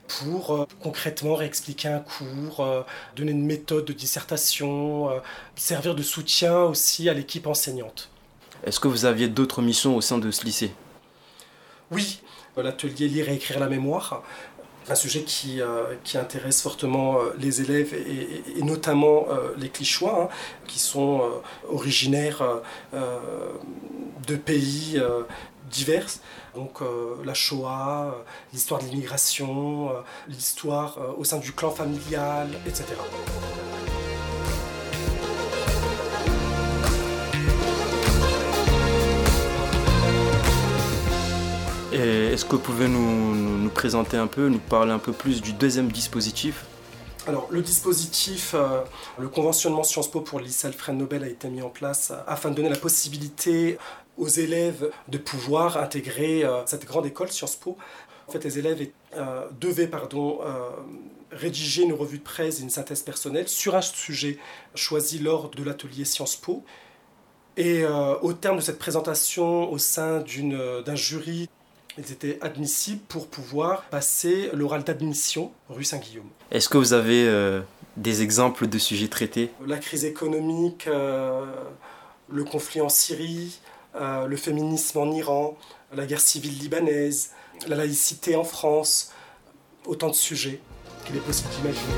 [0.08, 2.66] pour concrètement réexpliquer un cours,
[3.16, 5.10] donner une méthode de dissertation,
[5.54, 8.10] servir de soutien aussi à l'équipe enseignante.
[8.64, 10.72] Est-ce que vous aviez d'autres missions au sein de ce lycée?
[11.90, 12.20] Oui,
[12.56, 14.22] l'atelier lire et écrire la mémoire,
[14.88, 15.60] un sujet qui,
[16.04, 19.26] qui intéresse fortement les élèves et, notamment
[19.58, 20.28] les Clichois, hein,
[20.66, 21.22] qui sont
[21.68, 22.42] originaires
[22.92, 25.00] de pays
[25.70, 26.06] divers.
[26.54, 26.80] Donc
[27.24, 29.90] la Shoah, l'histoire de l'immigration,
[30.28, 32.84] l'histoire au sein du clan familial, etc.
[42.36, 45.90] Est-ce que vous pouvez nous, présenter un peu, nous parler un peu plus du deuxième
[45.90, 46.66] dispositif?
[47.26, 48.54] Alors, le dispositif,
[49.18, 52.56] le conventionnement Sciences Po pour le Alfred Nobel a été mis en place afin de
[52.56, 53.78] donner la possibilité
[54.18, 57.78] aux élèves de pouvoir intégrer cette grande école Sciences Po.
[58.28, 58.86] En fait, les élèves
[59.58, 60.40] devaient pardon,
[61.32, 64.36] rédiger une revue de presse et une synthèse personnelle sur un sujet
[64.74, 66.62] choisi lors de l'atelier Sciences Po.
[67.56, 67.86] Et
[68.20, 70.22] au terme de cette présentation au sein
[70.84, 71.48] d'un jury
[71.98, 76.28] ils étaient admissibles pour pouvoir passer l'oral d'admission rue Saint-Guillaume.
[76.50, 77.28] Est-ce que vous avez
[77.96, 79.50] des exemples de sujets traités?
[79.66, 83.60] La crise économique, le conflit en Syrie,
[83.94, 85.56] le féminisme en Iran,
[85.94, 87.30] la guerre civile libanaise,
[87.66, 89.12] la laïcité en France,
[89.86, 90.60] autant de sujets
[91.04, 91.94] qu'il est possible d'imaginer.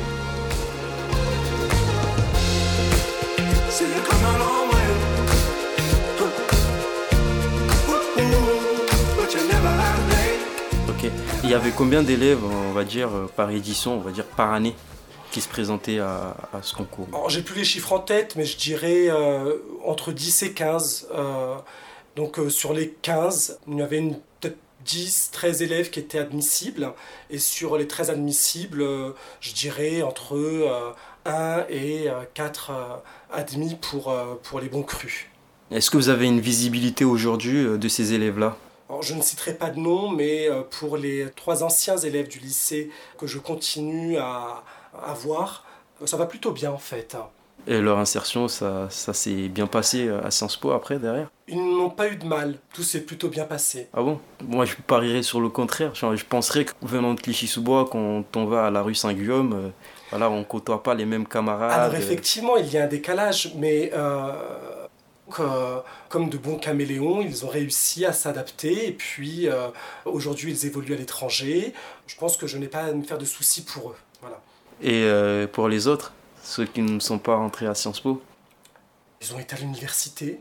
[11.49, 14.75] Il y avait combien d'élèves, on va dire, par édition, on va dire par année,
[15.31, 17.09] qui se présentaient à, à ce concours?
[17.29, 21.09] J'ai plus les chiffres en tête, mais je dirais euh, entre 10 et 15.
[21.11, 21.55] Euh,
[22.17, 24.03] donc euh, sur les 15, il y avait
[24.41, 26.93] peut-être 10, 13 élèves qui étaient admissibles.
[27.31, 28.85] Et sur les 13 admissibles,
[29.41, 30.37] je dirais entre
[31.25, 32.73] 1 et 4
[33.33, 35.25] admis pour, pour les bons crus.
[35.71, 38.55] Est-ce que vous avez une visibilité aujourd'hui de ces élèves-là?
[38.89, 40.49] Alors, je ne citerai pas de nom, mais
[40.79, 44.63] pour les trois anciens élèves du lycée que je continue à,
[45.03, 45.65] à voir,
[46.05, 47.17] ça va plutôt bien en fait.
[47.67, 51.29] Et leur insertion, ça, ça s'est bien passé à Sciences Po après, derrière?
[51.49, 53.89] Ils n'ont pas eu de mal, tout s'est plutôt bien passé.
[53.93, 54.21] Ah bon?
[54.43, 55.95] Moi, je parierais sur le contraire.
[55.95, 59.69] Je penserais que venant de Clichy-sous-Bois, quand on va à la rue Saint-Guillaume, euh,
[60.11, 61.73] voilà, on ne côtoie pas les mêmes camarades.
[61.73, 64.33] Alors effectivement, il y a un décalage, mais euh,
[65.41, 69.69] euh, comme de bons caméléons, ils ont réussi à s'adapter et puis euh,
[70.05, 71.73] aujourd'hui ils évoluent à l'étranger.
[72.07, 73.97] Je pense que je n'ai pas à me faire de soucis pour eux.
[74.21, 74.41] Voilà.
[74.81, 76.13] Et euh, pour les autres,
[76.43, 78.23] ceux qui ne sont pas rentrés à Sciences Po?
[79.21, 80.41] Ils ont été à l'université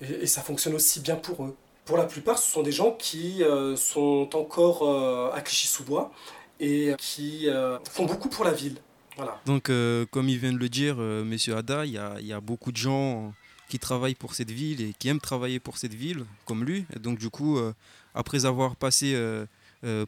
[0.00, 1.54] et, et, ça fonctionne aussi bien pour eux.
[1.84, 3.42] Pour la plupart, ce sont des gens qui
[3.76, 6.10] sont encore à Clichy-sous-Bois
[6.58, 7.48] et qui
[7.88, 8.78] font beaucoup pour la ville.
[9.18, 9.36] Voilà.
[9.46, 12.70] Donc, euh, comme il vient de le dire, euh, Monsieur Ada, il y a, beaucoup
[12.70, 13.34] de gens
[13.68, 16.84] qui travaillent pour cette ville et qui aiment travailler pour cette ville, comme lui.
[16.94, 17.72] Et donc, du coup, euh,
[18.14, 19.16] après avoir passé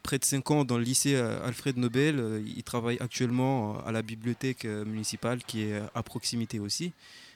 [0.02, 4.64] près de 5 ans dans le lycée Alfred Nobel, il travaille actuellement à la bibliothèque
[4.64, 6.92] municipale qui est à proximité aussi.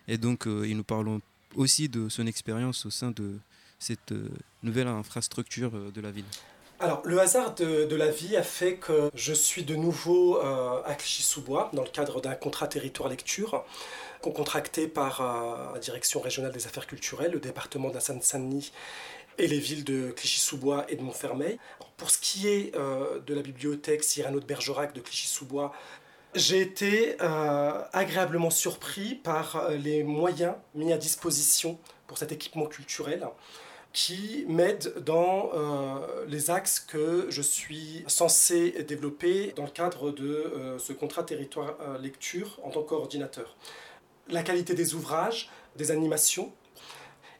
[0.08, 1.20] Et donc, il nous parlons
[1.54, 3.38] aussi de son expérience au sein de
[3.79, 4.12] cette
[4.64, 6.25] nouvelle infrastructure de la ville.
[6.81, 10.94] Alors, le hasard de, la vie a fait que je suis de nouveau euh, à
[10.94, 13.64] Clichy-sous-Bois dans le cadre d'un contrat territoire lecture
[14.20, 18.72] contracté par euh, la Direction régionale des affaires culturelles, le département de la Seine-Saint-Denis
[19.37, 21.58] et les villes de Clichy-sous-Bois et de Montfermeil.
[21.98, 25.72] Pour ce qui est euh, de la bibliothèque Cyrano de Bergerac de Clichy-sous-Bois,
[26.35, 27.16] J'ai été
[27.92, 33.29] agréablement surpris par les moyens mis à disposition pour cet équipement culturel
[33.95, 40.27] qui m'aide dans euh, les axes que je suis censé développer dans le cadre de
[40.27, 43.57] euh, ce contrat territoire euh, lecture en tant que coordinateur.
[44.29, 46.53] La qualité des ouvrages, des animations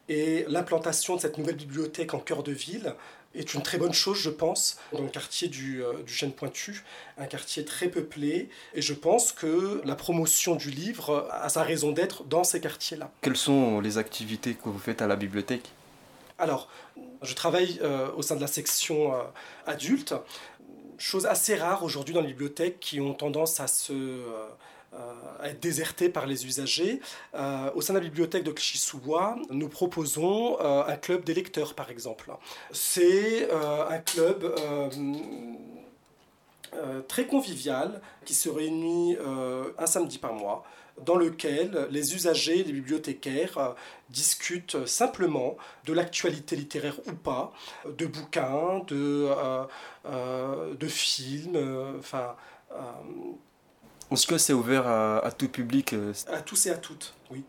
[0.07, 2.95] et l'implantation de cette nouvelle bibliothèque en cœur de ville
[3.33, 6.85] est une très bonne chose, je pense, dans le quartier du, euh, du Chêne Pointu,
[7.17, 8.47] un quartier très peuplé.
[8.73, 13.11] Et je pense que la promotion du livre a sa raison d'être dans ces quartiers-là.
[13.19, 15.69] Quelles sont les activités que vous faites à la bibliothèque?
[16.37, 16.67] Alors,
[17.21, 19.23] je travaille euh, au sein de la section euh,
[19.65, 20.13] adulte.
[20.97, 24.47] Chose assez rare aujourd'hui dans les bibliothèques qui ont tendance à se euh,
[25.43, 27.01] être désertées par les usagers.
[27.33, 32.31] Au sein de la bibliothèque de Clichy-sous-Bois, nous proposons un club des lecteurs, par exemple.
[32.71, 34.55] C'est un club
[37.09, 39.17] très convivial qui se réunit
[39.77, 40.63] un samedi par mois
[41.03, 43.73] dans lequel les usagers, les bibliothécaires euh,
[44.09, 47.51] discutent simplement de l'actualité littéraire ou pas,
[47.85, 49.63] de bouquins, de, euh,
[50.05, 52.35] euh, de films, euh, enfin...
[52.71, 52.75] euh,
[54.11, 57.43] Est-ce que c'est ouvert à, à tout public euh, à tous et à toutes, oui.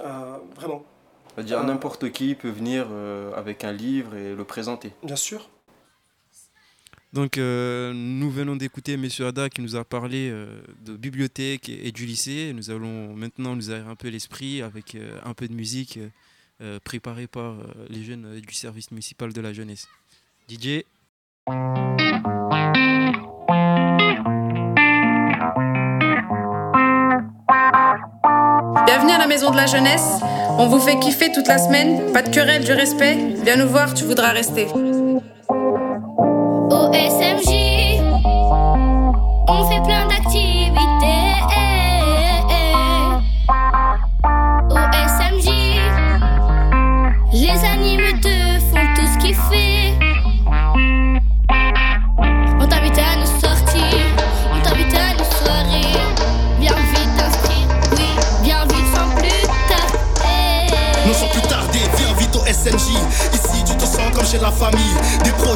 [0.00, 0.84] Euh, vraiment.
[1.34, 4.92] C'est-à-dire Euh, n'importe qui peut venir euh, avec un livre et le présenter.
[5.02, 5.50] Bien sûr.
[7.16, 9.08] Donc, euh, nous venons d'écouter M.
[9.20, 12.52] Ada qui nous a parlé euh, de bibliothèque et, du lycée.
[12.54, 15.98] Nous allons maintenant nous aérer un peu l'esprit avec euh, un peu de musique
[16.84, 17.54] préparée par
[17.90, 19.88] les jeunes du service municipal de la jeunesse.
[20.48, 20.84] DJ.
[28.86, 30.20] Bienvenue à la maison de la jeunesse.
[30.58, 32.12] On vous fait kiffer toute la semaine.
[32.12, 33.16] Pas de querelle, du respect.
[33.42, 34.66] Viens nous voir, tu voudras rester.
[37.06, 37.55] Au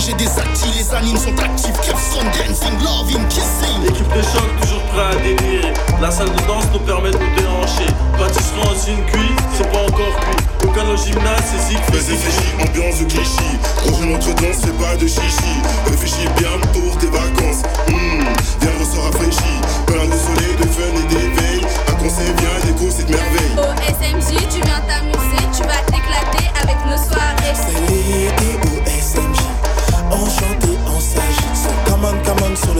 [0.00, 1.78] Projets, des actifs, les animes sont actifs.
[1.82, 5.74] Keep some dancing, loving, kissing Équipe de choc, toujours prêt à délirer.
[6.00, 7.84] La salle de danse nous permet de nous déhancher.
[8.16, 10.40] Pâtisserie en une cuit, c'est pas encore cuit.
[10.64, 13.44] Aucun au gymnase, c'est zig, Fais réfléchis, ambiance de cliché
[13.76, 15.52] Projet notre danse, fais pas de chichi.
[15.84, 17.60] Réfléchis bien pour tes vacances.
[17.88, 18.24] Hmm,
[18.62, 19.52] Viens ressort rafraîchi
[19.84, 23.52] Plein de soleil, de fun et d'éveil Un conseil, viens découvre cette merveille.
[23.52, 27.52] Au SMJ, tu viens t'amuser, tu vas t'éclater avec nos soirées.
[27.52, 28.79] C'est l'été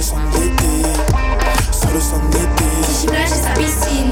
[0.00, 0.64] le son d'été
[1.72, 4.08] Sur le son d'été plage et sa piscine.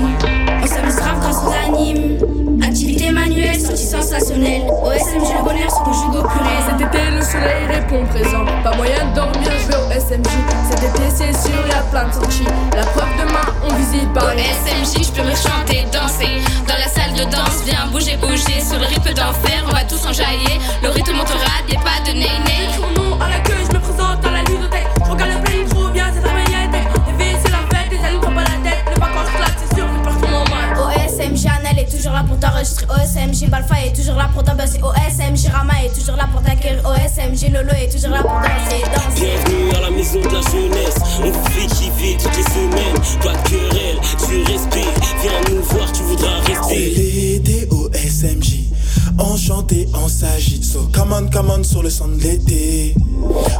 [0.63, 2.19] On s'amuse grave grâce aux animes.
[2.63, 4.65] Activité manuelle, sortie sensationnelle.
[4.69, 6.61] Au SMG, le bonheur se conjugue au purée.
[6.69, 8.45] Cet été, le soleil répond présent.
[8.63, 10.29] Pas moyen de dormir, je vais au SMJ.
[10.69, 12.45] Cet été, c'est sûr, y a plein de sorties.
[12.77, 14.43] La preuve demain, on visite Au Paris.
[14.67, 16.43] SMJ, je peux me chanter, danser.
[16.69, 18.61] Dans la salle de danse, viens bouger, bouger.
[18.61, 20.61] Sur le rythme d'enfer, on va tous enjailler.
[20.83, 22.19] Le rythme montera des pas de.
[22.79, 23.78] Mon nom à l'accueil, je
[32.43, 32.87] est toujours là pour t'enregistrer.
[32.89, 34.81] Au SMJ, Balfa est toujours là pour t'embrasser.
[34.83, 36.83] Au SMJ, Rama est toujours là pour t'accueillir.
[36.85, 39.27] Au SMJ, Lolo est toujours là pour danser, danser.
[39.45, 40.95] Bienvenue à la maison de la jeunesse.
[41.23, 42.99] On vous fait kiffer toutes les semaines.
[43.23, 44.95] Pas de querelle, tu respires.
[45.23, 46.91] Viens nous voir, tu voudras C'est rester.
[46.91, 48.59] l'été au SMJ
[49.19, 52.95] Enchanté, on s'agite So come on, come on sur le son de l'été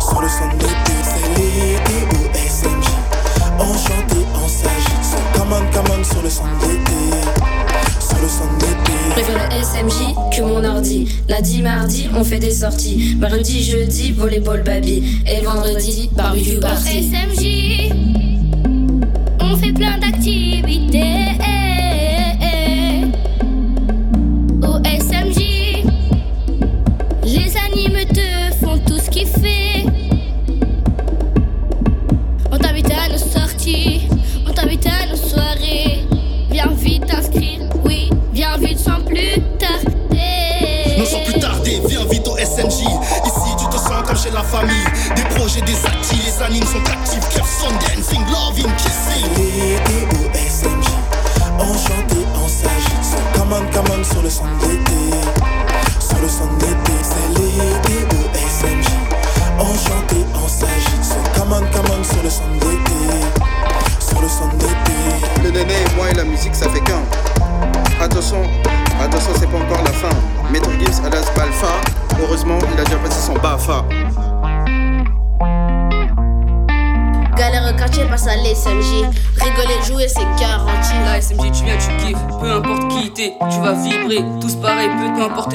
[0.01, 0.68] Sur le son de
[11.39, 13.15] Lundi, mardi, on fait des sorties.
[13.17, 15.23] Mardi, jeudi, volleyball baby.
[15.25, 17.13] Et vendredi, barbecue party.
[17.13, 18.08] SMJ,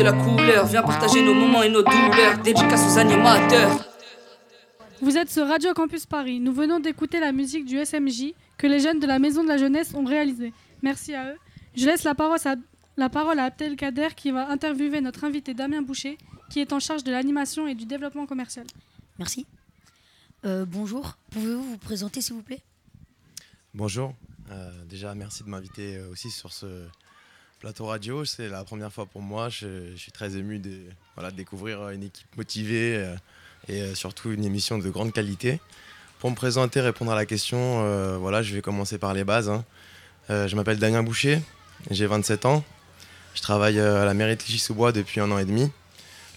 [0.01, 0.65] la couleur.
[0.65, 2.39] Viens partager nos moments et nos douleurs.
[2.43, 3.85] Dédicace aux animateurs.
[5.01, 6.39] Vous êtes sur Radio Campus Paris.
[6.39, 9.57] Nous venons d'écouter la musique du SMJ que les jeunes de la Maison de la
[9.57, 10.53] Jeunesse ont réalisée.
[10.81, 11.37] Merci à eux.
[11.75, 12.55] Je laisse la parole à,
[12.97, 16.17] la parole à Abdelkader qui va interviewer notre invité Damien Boucher,
[16.49, 18.65] qui est en charge de l'animation et du développement commercial.
[19.19, 19.45] Merci.
[20.45, 22.61] Euh, bonjour, pouvez-vous vous présenter s'il vous plaît?
[23.73, 24.13] Bonjour,
[24.51, 26.85] Euh, déjà merci de m'inviter euh, aussi sur ce
[27.63, 28.25] plateau radio.
[28.25, 29.47] C'est la première fois pour moi.
[29.47, 30.81] Je, suis très ému de,
[31.33, 33.15] découvrir une équipe motivée euh,
[33.69, 35.61] et euh, surtout une émission de grande qualité.
[36.19, 39.49] Pour me présenter, répondre à la question, euh, voilà, je vais commencer par les bases.
[39.49, 39.63] hein.
[40.27, 41.39] Je m'appelle Damien Boucher,
[41.89, 42.65] j'ai 27 ans.
[43.33, 45.71] Je travaille à la mairie de Clichy-sous-Bois depuis un an et demi.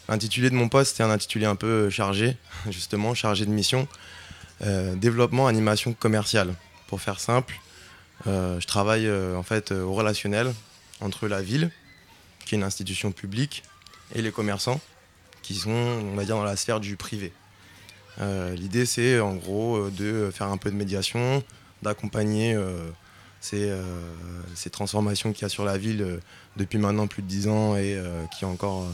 [0.09, 2.37] L'intitulé de mon poste est un intitulé un peu chargé,
[2.71, 3.89] justement, chargé de mission.
[4.61, 6.55] Développement, animation commerciale.
[6.87, 7.61] Pour faire simple,
[8.27, 10.53] je travaille en fait au relationnel
[11.01, 11.71] entre la ville,
[12.45, 13.63] qui est une institution publique,
[14.15, 14.81] et les commerçants,
[15.43, 17.33] qui sont, dans la sphère du privé.
[18.21, 21.43] Euh, L'idée, c'est en gros euh, de faire un peu de médiation,
[21.83, 22.89] d'accompagner euh,
[23.41, 26.21] ces, transformations qu'il y a sur la ville
[26.57, 27.97] depuis maintenant plus de 10 ans et
[28.37, 28.87] qui a encore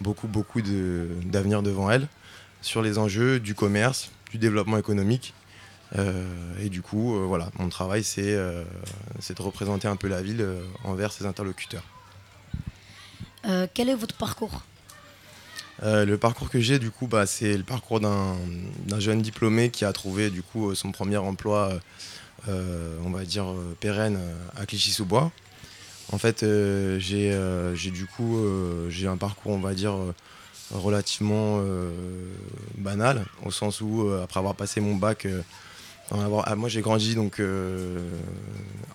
[0.00, 0.26] beaucoup,
[0.62, 2.08] d'avenir devant elle,
[2.62, 5.34] sur les enjeux du commerce, du développement économique.
[5.98, 6.26] Euh,
[6.60, 8.64] et du coup, euh, voilà, mon travail, c'est euh,
[9.20, 10.46] c'est de représenter un peu la ville
[10.84, 11.84] envers ses interlocuteurs.
[13.74, 14.62] Quel est votre parcours?
[15.82, 18.36] Euh, le parcours que j'ai, du coup, bah, c'est le parcours d'un
[18.98, 21.80] jeune diplômé qui a trouvé du coup son premier emploi,
[22.48, 23.46] euh, on va dire
[23.80, 24.20] pérenne,
[24.56, 25.32] à Clichy-sous-Bois.
[26.12, 28.38] En fait, euh, j'ai du coup
[28.88, 29.94] j'ai un parcours, on va dire,
[30.70, 31.60] relativement
[32.78, 35.26] banal, au sens où après avoir passé mon bac,
[36.12, 37.98] ah, moi j'ai grandi donc euh,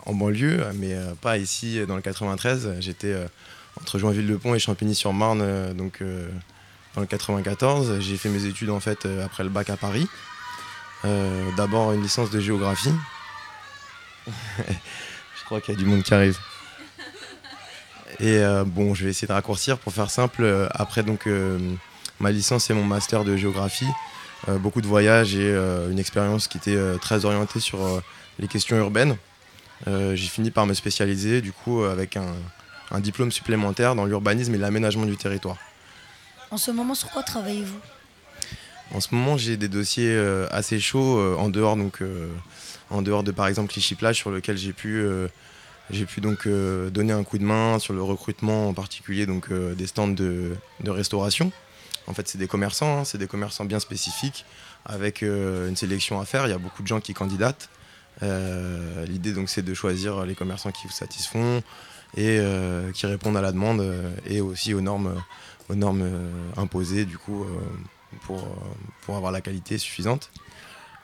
[0.06, 2.76] en banlieue, mais euh, pas ici dans le 93.
[2.80, 3.28] J'étais euh,
[3.82, 6.30] entre Joinville-le-Pont et Champigny-sur-Marne, euh, donc euh,
[6.96, 8.00] dans le 94.
[8.00, 10.08] J'ai fait mes études en fait euh, après le bac à Paris.
[11.06, 12.94] Euh, D'abord une licence de géographie.
[14.28, 16.38] Je crois qu'il y a du monde qui arrive.
[18.20, 20.44] Et euh, bon, je vais essayer de raccourcir pour faire simple.
[20.44, 21.58] Euh, Après donc euh,
[22.20, 23.90] ma licence et mon master de géographie, euh,
[24.60, 28.02] beaucoup de voyages et euh, une expérience qui était euh, très orientée sur euh,
[28.40, 29.18] les questions urbaines.
[29.88, 32.34] Euh, J'ai fini par me spécialiser du coup euh, avec un,
[32.92, 35.58] un diplôme supplémentaire dans l'urbanisme et l'aménagement du territoire.
[36.50, 37.80] En ce moment, sur quoi travaillez-vous?
[38.94, 42.30] En ce moment, j'ai des dossiers euh, assez chauds euh, en dehors donc euh,
[42.90, 45.28] en dehors de par exemple Clichy Plage sur lequel j'ai pu euh,
[45.90, 49.52] j'ai pu donc euh, donner un coup de main sur le recrutement en particulier donc
[49.52, 51.52] euh, des stands de, de restauration.
[52.08, 54.46] En fait, c'est des commerçants, hein, c'est des commerçants bien spécifiques
[54.86, 56.48] avec euh, une sélection à faire.
[56.48, 57.70] Il y a beaucoup de gens qui candidatent.
[58.24, 61.62] Euh, L'idée donc c'est de choisir les commerçants qui vous satisfont
[62.16, 63.86] et euh, qui répondent à la demande
[64.26, 65.22] et aussi aux normes,
[65.70, 66.10] aux normes
[66.56, 67.46] imposées du coup
[68.22, 68.48] pour,
[69.02, 70.32] pour avoir la qualité suffisante.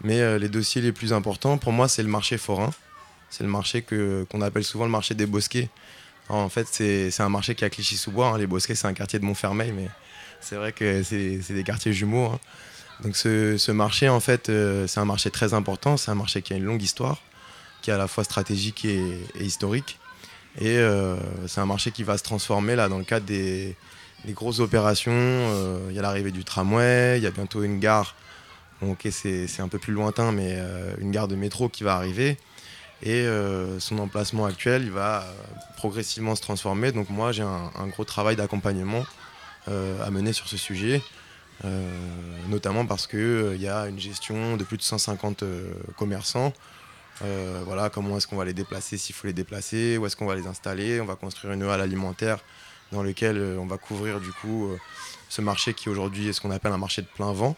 [0.03, 2.71] Mais les dossiers les plus importants pour moi c'est le marché forain.
[3.29, 5.69] C'est le marché qu'on appelle souvent le marché des bosquets.
[6.29, 8.29] En fait c'est c'est un marché qui à Clichy-sous-Bois.
[8.29, 8.37] hein.
[8.39, 9.89] Les bosquets c'est un quartier de Montfermeil mais
[10.43, 12.25] c'est vrai que c'est des quartiers jumeaux.
[12.25, 12.39] hein.
[13.03, 16.53] Donc ce, marché, en fait, euh, c'est un marché très important, c'est un marché qui
[16.53, 17.17] a une longue histoire,
[17.81, 19.01] qui est à la fois stratégique et,
[19.39, 19.99] historique.
[20.59, 21.17] Et euh,
[21.47, 23.75] c'est un marché qui va se transformer là dans le cadre des,
[24.27, 25.11] grosses opérations.
[25.13, 28.15] Euh, Il y a l'arrivée du tramway, il y a bientôt une gare,
[28.81, 30.57] ok c'est un peu plus lointain, mais
[30.99, 32.37] une gare de métro qui va arriver.
[33.01, 33.25] Et
[33.79, 35.25] son emplacement actuel, il va
[35.75, 36.93] progressivement se transformer.
[36.93, 39.03] Donc moi, j'ai un, gros travail d'accompagnement
[39.67, 41.01] à mener sur ce sujet.
[41.65, 41.89] Euh,
[42.49, 46.51] notamment parce qu'il y a une gestion de plus de 150 euh, commerçants.
[47.23, 50.25] Euh, voilà, comment est-ce qu'on va les déplacer, s'il faut les déplacer, où est-ce qu'on
[50.25, 50.99] va les installer.
[50.99, 52.39] On va construire une halle alimentaire
[52.91, 54.77] dans laquelle euh, on va couvrir du coup euh,
[55.29, 57.55] ce marché qui aujourd'hui est ce qu'on appelle un marché de plein vent.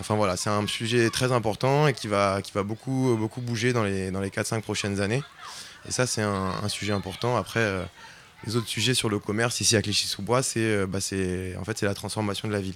[0.00, 3.74] Enfin voilà, c'est un sujet très important et qui va, qui va beaucoup, beaucoup bouger
[3.74, 5.22] dans les, dans les 4-5 prochaines années.
[5.86, 7.36] Et ça, c'est un, sujet important.
[7.36, 7.84] Après, euh,
[8.46, 10.98] les autres sujets sur le commerce ici à Clichy-sous-Bois, c'est euh, bah,
[11.60, 12.74] en fait, la transformation de la ville.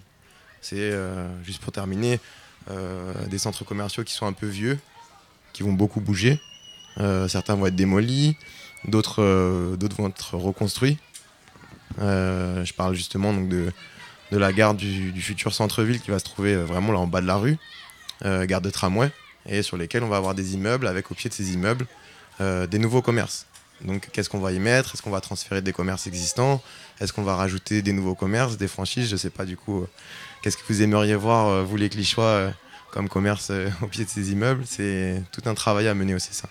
[0.61, 2.21] C'est, euh, juste pour terminer,
[2.71, 4.79] euh, des centres commerciaux qui sont un peu vieux,
[5.53, 6.41] qui vont beaucoup bouger.
[7.29, 8.37] Certains vont être démolis,
[8.87, 9.23] d'autres
[9.97, 10.97] vont être reconstruits.
[11.99, 13.73] Je parle justement donc, de,
[14.31, 17.37] la gare du, futur centre-ville qui va se trouver vraiment là en bas de la
[17.37, 17.59] rue,
[18.23, 19.11] gare de tramway,
[19.49, 21.87] et sur lesquels on va avoir des immeubles, avec au pied de ces immeubles
[22.39, 23.47] des nouveaux commerces.
[23.83, 24.95] Donc qu'est-ce qu'on va y mettre?
[24.95, 26.63] Est-ce qu'on va transférer des commerces existants?
[27.01, 29.09] Est-ce qu'on va rajouter des nouveaux commerces, des franchises?
[29.09, 29.83] Je ne sais pas du coup.
[29.83, 29.87] euh,
[30.43, 32.51] qu'est-ce que vous aimeriez voir, euh, vous les Clichois, euh,
[32.93, 33.51] comme commerce
[33.83, 34.65] au pied de ces immeubles?
[34.67, 36.49] C'est tout un travail à mener aussi ça.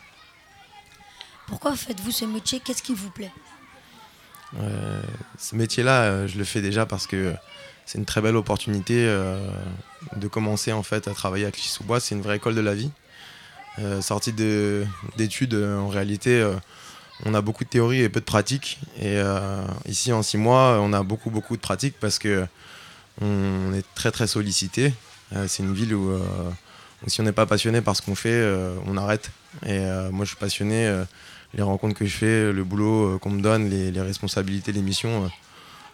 [1.47, 2.59] Pourquoi faites-vous ce métier?
[2.59, 3.31] Qu'est-ce qui vous plaît?
[5.39, 7.33] Ce métier-là, je le fais déjà parce que
[7.85, 8.95] c'est une très belle opportunité
[10.15, 11.99] de commencer en fait à travailler à Clichy-sous-Bois.
[11.99, 12.91] C'est une vraie école de la vie.
[14.01, 14.85] Sortie de-
[15.17, 16.47] d'études, en réalité,
[17.25, 18.79] on a beaucoup de théorie et peu de pratique.
[18.97, 22.45] Et euh, ici, en six mois, on a beaucoup beaucoup de pratique parce que
[23.21, 24.93] on est très très sollicité.
[25.33, 26.19] Euh, c'est une ville où, euh,
[27.07, 28.43] si on n'est pas passionné par ce qu'on fait,
[28.85, 29.31] on arrête.
[29.65, 29.79] Et
[30.11, 31.03] moi, je suis passionné.
[31.53, 35.29] les rencontres que je fais, le boulot qu'on me donne, les, responsabilités, les missions.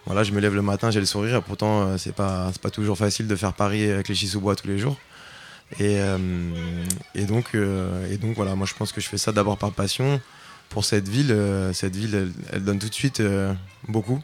[0.06, 1.42] voilà, je me lève le matin, j'ai le sourire.
[1.42, 4.96] Pourtant, c'est pas pas toujours facile de faire Paris avec les sous-bois tous les jours.
[5.80, 5.98] Et,
[7.26, 10.20] donc et donc voilà, moi je pense que je fais ça d'abord par passion
[10.70, 11.32] pour cette ville.
[11.32, 13.52] euh, cette ville, elle, elle donne tout de suite euh,
[13.86, 14.22] beaucoup.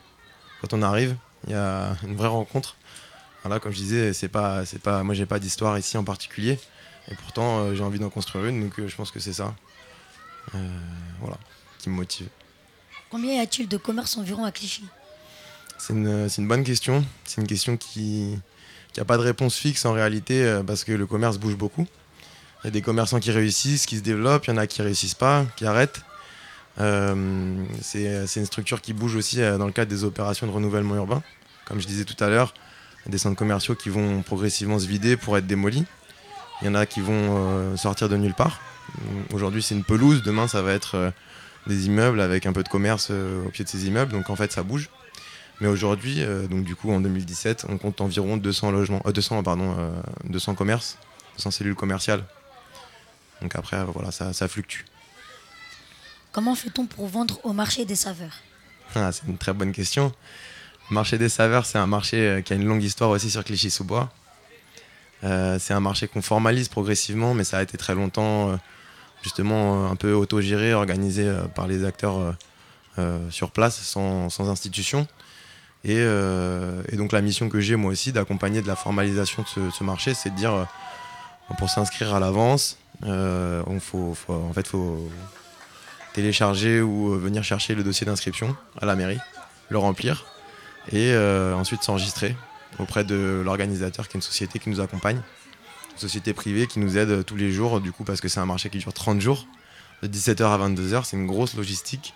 [0.63, 1.15] Quand on arrive,
[1.47, 2.77] il y a une vraie rencontre.
[3.43, 6.59] Voilà, comme je disais, c'est pas c'est pas moi j'ai pas d'histoire ici en particulier.
[7.11, 9.55] Et pourtant, euh, j'ai envie d'en construire une, donc je pense que c'est ça.
[10.55, 10.59] Euh,
[11.21, 11.37] voilà,
[11.79, 12.29] qui me motive.
[13.11, 14.85] Combien y a-t-il de commerces environ à Clichy?
[15.79, 17.05] C'est une, c'est une bonne question.
[17.25, 18.39] C'est une question qui
[18.97, 21.87] n'a pas de réponse fixe en réalité parce que le commerce bouge beaucoup.
[22.65, 24.83] Il y a des commerçants qui réussissent, qui se développent, il y en a qui
[24.83, 26.01] réussissent pas, qui arrêtent.
[26.79, 30.97] Euh, c'est une structure qui bouge aussi euh, dans le cadre des opérations de renouvellement
[30.97, 31.23] urbain.
[31.67, 32.55] Comme je disais tout à l'heure,
[33.07, 35.85] des centres commerciaux qui vont progressivement se vider pour être démolis.
[36.63, 38.61] Il y en a qui vont euh, sortir de nulle part.
[39.33, 40.23] Aujourd'hui, c'est une pelouse.
[40.23, 41.13] Demain, ça va être
[41.67, 44.13] des immeubles avec un peu de commerce au pied de ces immeubles.
[44.13, 44.89] Donc, en fait, ça bouge.
[45.61, 49.75] Mais aujourd'hui, donc du coup, en 2017, on compte environ 200 logements, euh, 200 pardon,
[49.79, 49.91] euh,
[50.25, 50.99] 200 commerces,
[51.37, 52.23] 200 cellules commerciales.
[53.41, 54.85] Donc après, voilà, ça fluctue.
[56.37, 58.43] Comment fait-on pour vendre au marché des saveurs?
[58.95, 60.13] Ah, c'est une très bonne question.
[60.91, 63.43] Le marché des saveurs, c'est un marché euh, qui a une longue histoire aussi sur
[63.43, 64.13] Clichy-sous-Bois.
[65.25, 68.57] Euh, c'est un marché qu'on formalise progressivement, mais ça a été très longtemps euh,
[69.23, 72.37] justement un peu autogéré, organisé par les acteurs
[73.31, 75.09] sur place, sans, institution.
[75.85, 76.05] Et,
[76.93, 80.29] donc la mission que j'ai moi aussi d'accompagner de la formalisation de ce, marché, c'est
[80.29, 80.67] de dire
[81.57, 83.65] pour s'inscrire à l'avance, on
[84.29, 85.09] en fait, faut
[86.17, 89.21] télécharger ou euh, venir chercher le dossier d'inscription à la mairie,
[89.69, 90.27] le remplir
[90.91, 92.35] et euh, ensuite s'enregistrer
[92.79, 95.21] auprès de l'organisateur qui est une société qui nous accompagne,
[95.93, 98.47] une société privée qui nous aide tous les jours du coup parce que c'est un
[98.47, 99.47] marché qui dure 30 jours
[100.03, 102.15] de 17h à 22h, c'est une grosse logistique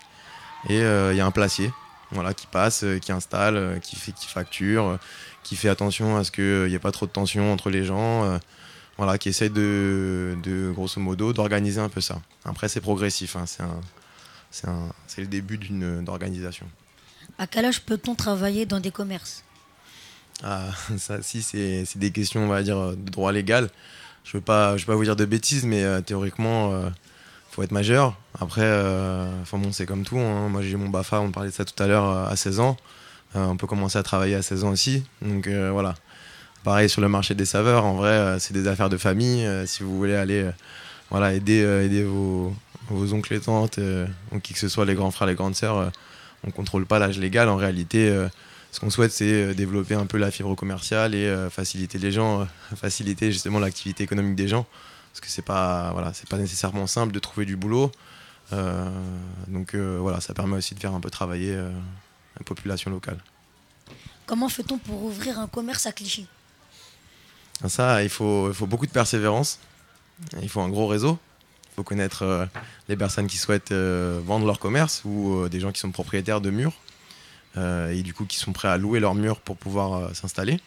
[0.67, 1.71] et euh, il y a un placier
[2.11, 4.97] voilà, qui passe, euh, qui installe, euh, qui, fait, qui facture, euh,
[5.43, 8.25] qui fait attention à ce qu'il n'y ait pas trop de tension entre les gens,
[8.25, 8.37] euh,
[9.01, 12.21] voilà, qui essaye de, de, grosso modo d'organiser un peu ça.
[12.45, 13.45] Après c'est progressif, hein,
[14.51, 16.67] c'est le début d'une d'organisation.
[17.39, 19.43] À quel âge peut-on travailler dans des commerces?
[20.43, 23.71] Ah, ça, si, c'est des questions, on va dire, euh, de droit légal.
[24.23, 27.63] Je veux pas, je veux pas vous dire de bêtises, mais euh, théoriquement, il faut
[27.63, 28.15] être majeur.
[28.39, 30.19] Après, euh, bon, c'est comme tout.
[30.19, 30.47] hein.
[30.49, 32.77] Moi, j'ai mon BAFA, on parlait de ça tout à l'heure, euh, à 16 ans.
[33.35, 35.03] Euh, on peut commencer à travailler à 16 ans aussi.
[35.21, 35.95] Donc euh, voilà.
[36.63, 39.45] Pareil sur le marché des saveurs, en vrai, euh, c'est des affaires de famille.
[39.45, 40.51] Euh, si vous voulez aller euh,
[41.09, 42.53] voilà, aider, vos,
[43.13, 43.79] oncles et tantes,
[44.31, 45.91] ou qui que ce soit, les grands frères, les grandes sœurs,
[46.45, 47.49] on contrôle pas l'âge légal.
[47.49, 48.13] En réalité,
[48.71, 53.31] ce qu'on souhaite, c'est développer un peu la fibre commerciale et faciliter les gens, faciliter
[53.31, 54.65] justement l'activité économique des gens.
[55.13, 55.41] Parce que
[55.93, 57.91] voilà, c'est pas nécessairement simple de trouver du boulot.
[59.47, 63.17] Donc voilà, ça permet aussi de faire un peu travailler la population locale.
[64.25, 66.27] Comment fait-on pour ouvrir un commerce à Clichy
[67.67, 69.59] Ça, il faut, beaucoup de persévérance.
[70.41, 71.19] Il faut un gros réseau.
[71.71, 72.45] Il faut connaître euh,
[72.89, 76.41] les personnes qui souhaitent euh, vendre leur commerce ou euh, des gens qui sont propriétaires
[76.41, 76.73] de murs
[77.57, 80.61] et du coup qui sont prêts à louer leurs murs pour pouvoir s'installer.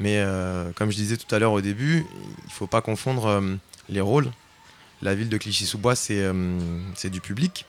[0.00, 0.24] Mais
[0.74, 3.42] comme je disais tout à l'heure au début, il ne faut pas confondre
[3.90, 4.30] les rôles.
[5.02, 7.66] La ville de Clichy-sous-Bois, c'est du public.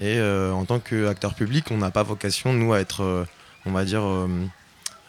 [0.00, 3.24] Et en tant qu'acteur public, on n'a pas vocation, nous, à être,
[3.66, 4.02] on va dire,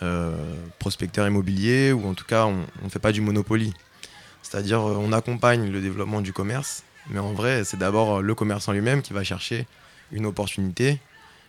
[0.02, 3.74] euh, euh, prospecteur immobilier, ou en tout cas, on ne fait pas du monopoly.
[4.42, 8.72] C'est-à-dire, euh, on accompagne le développement du commerce, mais en vrai, c'est d'abord le commerçant
[8.72, 9.68] lui-même qui va chercher
[10.12, 11.00] une opportunité,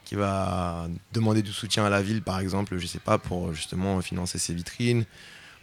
[0.04, 4.00] qui va demander du soutien à la ville, par exemple, je sais pas, pour justement
[4.00, 5.04] financer ses vitrines,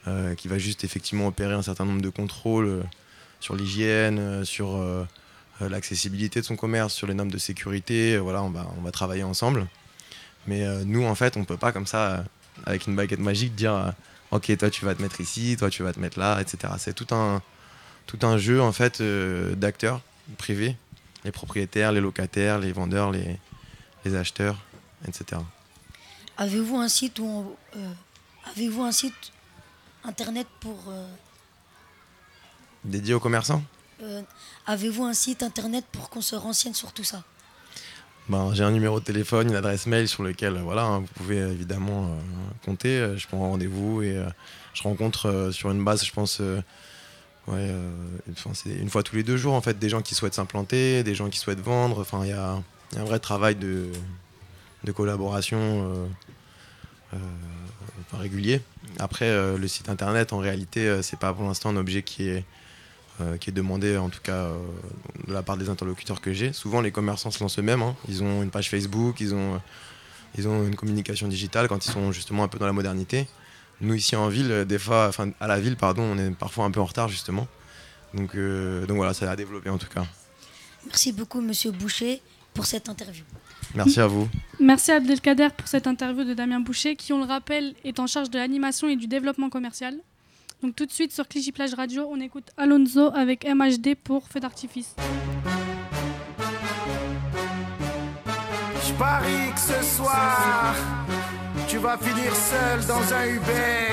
[0.07, 2.83] euh, qui va juste effectivement opérer un certain nombre de contrôles euh,
[3.39, 5.05] sur l'hygiène, euh, sur euh,
[5.61, 8.15] euh, l'accessibilité de son commerce, sur les normes de sécurité.
[8.15, 9.67] euh, voilà, on va, travailler ensemble.
[10.45, 12.23] Mais euh, nous, en fait, on peut pas comme ça, euh,
[12.65, 13.91] avec une baguette magique, dire euh,
[14.31, 16.73] Ok, toi, tu vas te mettre ici, toi, tu vas te mettre là, etc.
[16.79, 17.41] C'est tout un,
[18.07, 20.01] tout un jeu, en fait, euh, d'acteurs
[20.37, 20.75] privés,
[21.23, 23.39] les propriétaires, les locataires, les vendeurs, les,
[24.05, 24.57] les acheteurs,
[25.07, 25.41] etc.
[26.37, 27.93] Avez-vous un site où euh,
[28.51, 29.31] avez-vous un site
[30.03, 31.07] internet pour euh,
[32.83, 33.63] Dédié aux commerçants?
[34.65, 37.23] Avez-vous un site internet pour qu'on se renseigne sur tout ça?
[38.29, 41.41] Ben, j'ai un numéro de téléphone, une adresse mail sur lequel voilà, hein, vous pouvez
[41.41, 42.07] euh, évidemment euh,
[42.65, 42.97] compter.
[42.97, 44.25] Euh, Je prends rendez-vous et euh,
[44.73, 46.61] je rencontre euh, sur une base, je pense, euh,
[47.47, 47.91] ouais, euh,
[48.65, 51.29] une fois tous les deux jours en fait, des gens qui souhaitent s'implanter, des gens
[51.29, 51.99] qui souhaitent vendre.
[51.99, 52.61] Enfin, il y a,
[52.95, 53.87] un vrai travail de,
[54.85, 56.07] de collaboration euh,
[57.15, 57.17] euh,
[58.13, 58.61] régulier.
[58.99, 62.29] Après, euh, le site internet, en réalité, euh, c'est pas pour l'instant un objet qui
[62.29, 62.45] est
[63.21, 64.57] euh, qui est demandé en tout cas euh,
[65.27, 66.53] de la part des interlocuteurs que j'ai.
[66.53, 67.95] Souvent les commerçants se lancent eux-mêmes, hein.
[68.07, 69.57] ils ont une page Facebook, ils ont, euh,
[70.37, 73.27] ils ont une communication digitale quand ils sont justement un peu dans la modernité.
[73.81, 76.71] Nous ici en ville, des fois, enfin à la ville, pardon, on est parfois un
[76.71, 77.47] peu en retard justement.
[78.13, 80.05] Donc, euh, donc voilà, ça a développé en tout cas.
[80.85, 82.21] Merci beaucoup, monsieur Boucher,
[82.53, 83.23] pour cette interview.
[83.75, 84.29] Merci à vous.
[84.59, 88.07] Merci à Abdelkader pour cette interview de Damien Boucher, qui, on le rappelle, est en
[88.07, 89.95] charge de l'animation et du développement commercial.
[90.63, 94.39] Donc tout de suite sur Clichy Plage Radio, on écoute Alonso avec MHD pour Feu
[94.39, 94.95] d'artifice.
[98.87, 100.73] Je parie que ce soir,
[101.67, 103.91] tu vas finir seul dans un Uber.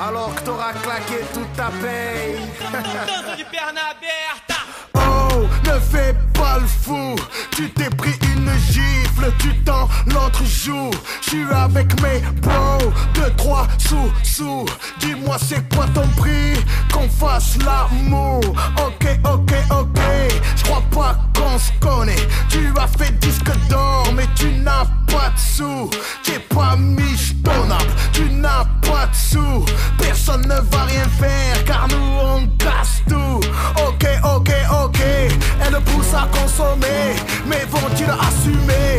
[0.00, 2.38] Alors que t'auras claqué toute ta paye.
[4.94, 7.14] Oh, ne fais pas le fou.
[7.50, 8.18] Tu t'es pris
[11.64, 14.64] avec mes bros, deux, trois sous, sous.
[15.00, 16.54] Dis-moi c'est quoi ton prix,
[16.92, 18.40] qu'on fasse l'amour.
[18.78, 20.00] Ok, ok, ok.
[20.56, 22.26] Je crois pas qu'on se connaît.
[22.48, 25.90] Tu as fait disque d'or, mais tu n'as pas de sous.
[26.24, 29.64] T'es pas michetonnable, tu n'as pas de sous.
[29.98, 33.40] Personne ne va rien faire, car nous on casse tout.
[33.86, 34.50] Ok, ok,
[34.84, 35.00] ok.
[35.62, 38.89] Elle pousse à consommer, mais vont-ils assumer?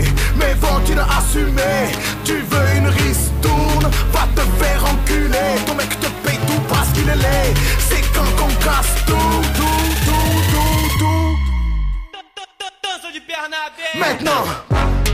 [2.24, 5.56] Tu veux une ristourne Va te faire enculer.
[5.66, 7.54] Ton mec te paye tout parce qu'il est laid.
[7.80, 9.64] C'est quand qu'on casse tout, tout,
[10.06, 11.38] tout, tout, tout.
[13.98, 14.44] Maintenant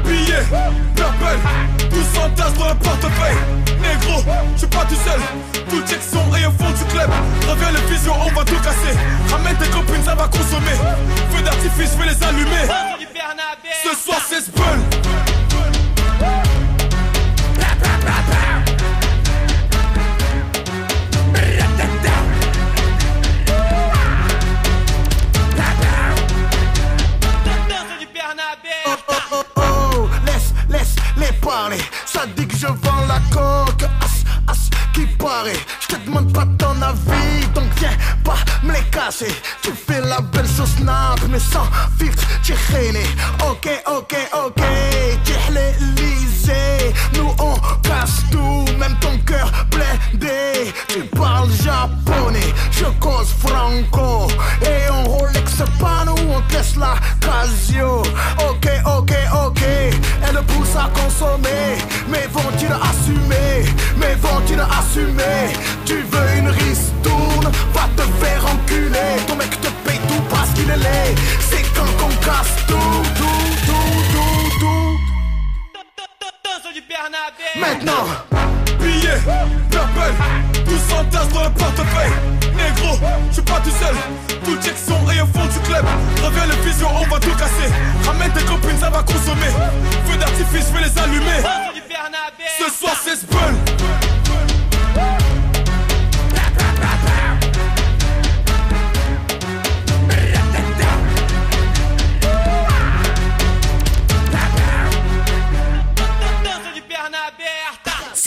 [0.04, 0.46] Billets,
[0.96, 1.38] purple,
[1.90, 3.38] tous en tasse dans le portefeuille.
[3.82, 4.24] Négro,
[4.54, 5.22] je suis pas tout seul.
[5.70, 7.10] Tout check son et au fond du club.
[7.48, 8.98] Reviens le vision, on va tout casser.
[9.30, 10.78] Ramène tes copines, ça va consommer.
[11.32, 12.68] Feu d'artifice, je vais les allumer.
[13.84, 15.37] Ce soir c'est Spun
[32.06, 33.84] Ça dit que je vends la coque.
[34.02, 35.58] As, as, qui paraît?
[35.82, 39.34] Je te demande pas ton avis, donc viens pas me les casser.
[39.64, 42.54] Tu fais la belle sur Snap, mais sans filtre, tu
[43.50, 44.64] Ok, ok, ok.
[45.26, 45.34] Tu.
[47.16, 50.72] Nous on casse tout, même ton cœur blindé.
[50.88, 54.28] Tu parles japonais, je cause franco.
[54.62, 58.04] Et on Rolex pas nous, on te laisse la Casio.
[58.50, 58.67] Ok.
[65.86, 67.52] Tu veux une ristourne?
[67.74, 69.22] Va te faire enculer.
[69.28, 71.16] Ton mec te paye tout parce qu'il est laid.
[71.50, 74.98] C'est quand qu'on casse tout, tout, tout, tout, tout.
[77.60, 78.06] Maintenant
[78.80, 79.22] Billets,
[79.72, 80.14] purple,
[80.66, 82.12] tous en tasse dans le portefeuille.
[82.56, 82.98] Négro,
[83.30, 83.96] je suis pas tout seul.
[84.46, 85.86] Tout check son et au fond du club.
[86.24, 87.72] Reviens le vision, on va tout casser.
[88.06, 89.52] Ramène tes copines, ça va consommer.
[90.06, 91.42] Feu d'artifice, je vais les allumer.
[92.60, 93.54] Ce soir c'est Spun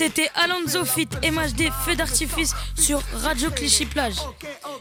[0.02, 4.14] C'était Alonso Fit MHD Feu d'artifice sur Radio Clichy Plage.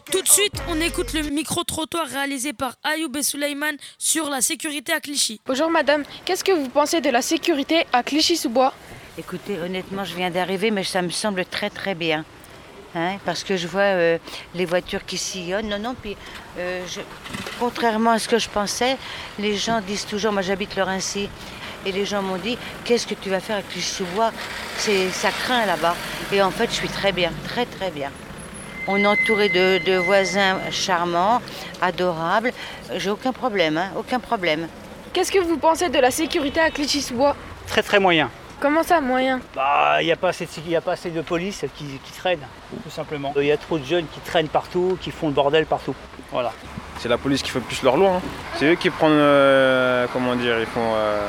[0.10, 4.94] Tout de suite, on écoute le micro-trottoir réalisé par Ayoub et Souleyman sur la sécurité
[4.94, 5.42] à Clichy.
[5.46, 8.74] Bonjour madame, qu'est-ce que vous pensez de la sécurité à Clichy-sous-Bois
[9.18, 12.24] Écoutez, honnêtement, je viens d'arriver, mais ça me semble très très bien.
[12.96, 14.18] Hein, parce que je vois euh,
[14.56, 15.68] les voitures qui sillonnent.
[15.68, 16.16] Non, non, puis
[16.58, 17.02] euh, je-
[17.60, 18.96] contrairement à ce que je pensais,
[19.38, 21.30] les gens disent toujours, moi j'habite Lorency,
[21.86, 23.56] et les gens m'ont dit, qu'est-ce que tu vas faire?
[23.58, 24.32] Avec Clichy-sous-Bois
[24.78, 25.96] C'est Ça craint là-bas.
[26.32, 28.10] Et en fait, je suis très bien, très très bien.
[28.88, 31.42] On est entouré de, de voisins charmants,
[31.82, 32.52] adorables.
[32.96, 34.68] J'ai aucun problème, hein, aucun problème.
[35.14, 37.36] Qu'est-ce que vous pensez de la sécurité à Clichy-sous-Bois?
[37.68, 38.30] Très très moyen.
[38.60, 39.40] Comment ça, moyen?
[39.56, 42.12] Bah, il n'y a, pas assez de- y a pas assez de police qui, qui
[42.12, 42.42] traîne,
[42.84, 43.34] tout simplement.
[43.38, 45.96] Il y a trop de jeunes qui traînent partout, qui font le bordel partout.
[46.32, 46.52] Voilà.
[47.00, 48.16] C'est la police qui fait plus leur loi.
[48.18, 48.22] hein.
[48.58, 51.22] C'est eux qui prennent, euh, comment dire, ils font euh,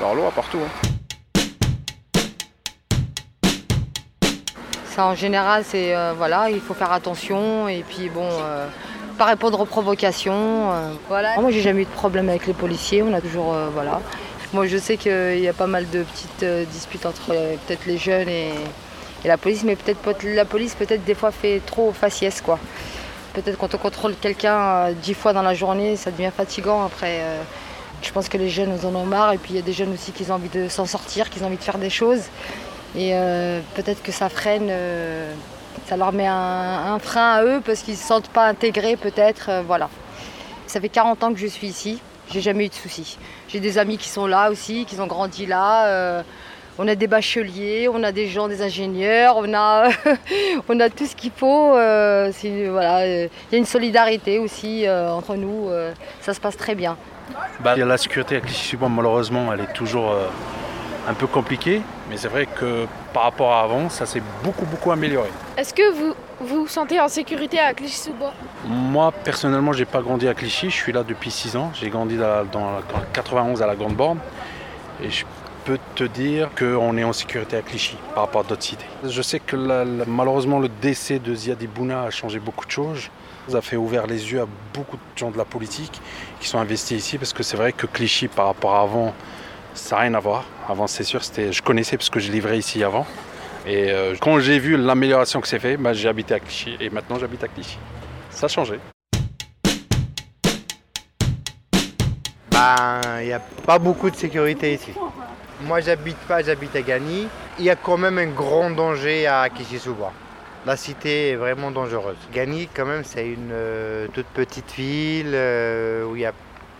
[0.00, 0.58] leur loi partout.
[0.58, 0.88] hein.
[4.86, 8.66] Ça, en général, c'est euh, voilà, il faut faire attention et puis bon, euh,
[9.18, 10.72] pas répondre aux provocations.
[10.72, 11.38] euh, voilà.
[11.40, 13.02] Moi, j'ai jamais eu de problème avec les policiers.
[13.02, 14.00] On a toujours euh, voilà.
[14.54, 17.84] Moi, je sais qu'il y a pas mal de petites euh, disputes entre euh, peut-être
[17.84, 18.52] les jeunes et,
[19.24, 22.58] et la police, mais peut-être peut la police peut-être des fois fait trop faciès quoi.
[23.34, 27.20] Peut-être quand on contrôle quelqu'un euh, dix fois dans la journée, ça devient fatigant après.
[28.02, 29.92] Je pense que les jeunes en ont marre et puis il y a des jeunes
[29.92, 32.22] aussi qui ont envie de s'en sortir, qui ont envie de faire des choses.
[32.96, 35.32] Et euh, peut-être que ça freine, euh,
[35.86, 39.50] ça leur met un, frein à eux parce qu'ils ne se sentent pas intégrés peut-être.
[39.50, 39.90] euh, voilà.
[40.66, 43.18] Ça fait 40 ans que je suis ici, j'ai jamais eu de soucis.
[43.48, 46.24] J'ai des amis qui sont là aussi, qui ont grandi là.
[46.78, 49.88] on a des bacheliers, on a des gens, des ingénieurs, on a,
[50.68, 51.70] on a tout ce qu'il faut.
[51.70, 55.70] voilà, il y a une solidarité aussi entre nous,
[56.20, 56.96] ça se passe très bien.
[57.60, 60.26] Bah, la sécurité à Clichy-sous-Bois, malheureusement, elle est toujours euh,
[61.08, 61.82] un peu compliquée.
[62.08, 65.28] Mais c'est vrai que par rapport à avant, ça s'est beaucoup, beaucoup amélioré.
[65.56, 68.32] Est-ce que vous vous vous sentez en sécurité à Clichy-sous-Bois?
[68.66, 70.70] Moi, personnellement, j'ai pas grandi à Clichy.
[70.70, 71.70] Je suis là depuis 6 ans.
[71.74, 74.18] J'ai grandi dans, dans la 91 à la Grande Borne.
[75.02, 75.24] Et je
[75.64, 78.84] peux te dire qu'on est en sécurité à Clichy par rapport à d'autres cités.
[79.04, 82.70] Je sais que la- la- malheureusement, le décès de Ziad Bouna a changé beaucoup de
[82.70, 83.08] choses.
[83.48, 86.00] Ça fait ouvert les yeux à beaucoup de gens de la politique
[86.40, 89.14] qui sont investis ici parce que c'est vrai que Clichy, par rapport à avant,
[89.74, 90.44] ça n'a rien à voir.
[90.68, 93.06] Avant, c'est sûr, c'était, je connaissais parce que je livrais ici avant.
[93.64, 96.90] Et euh, quand j'ai vu l'amélioration que c'est fait, bah, j'ai habité à Clichy et
[96.90, 97.78] maintenant j'habite à Clichy.
[98.30, 98.80] Ça a changé.
[102.50, 104.92] Ben, il n'y a pas beaucoup de sécurité ici.
[105.62, 107.28] Moi, j'habite pas, j'habite à Gagny.
[107.58, 110.12] Il y a quand même un grand danger à Kishisouba.
[110.66, 112.16] La cité est vraiment dangereuse.
[112.32, 116.32] Gagny, quand même, c'est une euh, toute petite ville euh, où il n'y a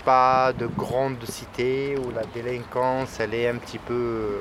[0.05, 4.41] pas de grande cité, où la délinquance, elle est un petit peu...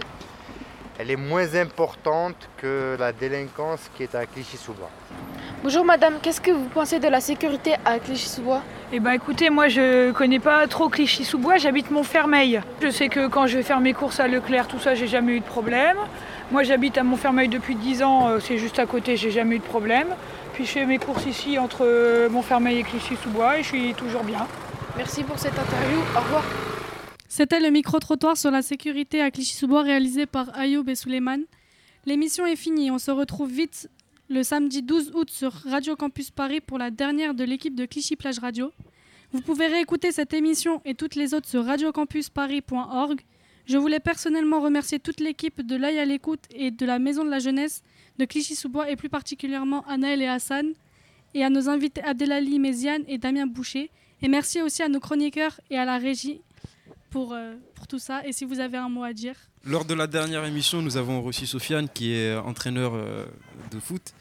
[0.98, 4.89] Elle est moins importante que la délinquance qui est à Clichy-sous-Bois.
[5.62, 8.62] Bonjour madame, qu'est-ce que vous pensez de la sécurité à Clichy-sous-Bois?
[8.93, 12.62] Eh ben écoutez, moi je connais pas trop Clichy-sous-Bois, j'habite Montfermeil.
[12.82, 15.34] Je sais que quand je vais faire mes courses à Leclerc, tout ça, j'ai jamais
[15.34, 15.98] eu de problème.
[16.52, 19.60] Moi j'habite à Montfermeil depuis 10 ans, euh, c'est juste à côté, j'ai jamais eu
[19.60, 20.08] de problème.
[20.54, 24.24] Puis je fais mes courses ici entre euh, Montfermeil et Clichy-sous-Bois et je suis toujours
[24.24, 24.48] bien.
[24.96, 26.43] Merci pour cette interview, au revoir.
[27.28, 31.41] C'était le micro-trottoir sur la sécurité à Clichy-sous-Bois réalisé par Ayoub et Suleiman.
[32.06, 33.89] L'émission est finie, on se retrouve vite
[34.30, 38.16] le samedi 12 août sur Radio Campus Paris pour la dernière de l'équipe de Clichy
[38.16, 38.72] Plage Radio.
[39.32, 43.22] Vous pouvez réécouter cette émission et toutes les autres sur radiocampusparis.org.
[43.68, 47.32] Je voulais personnellement remercier toute l'équipe de l'œil à l'écoute et de la Maison de
[47.32, 47.82] la Jeunesse
[48.20, 50.74] de Clichy-sous-Bois et plus particulièrement Anaël et Hassan
[51.34, 53.89] et à nos invités Abdelali Méziane et Damien Boucher.
[54.22, 56.41] Et merci aussi à nos chroniqueurs et à la régie
[57.09, 58.26] pour, euh, pour tout ça.
[58.28, 59.36] Et si vous avez un mot à dire.
[59.66, 63.26] Lors de la dernière émission, nous avons reçu Sofiane, qui est entraîneur euh,
[63.72, 64.13] de foot.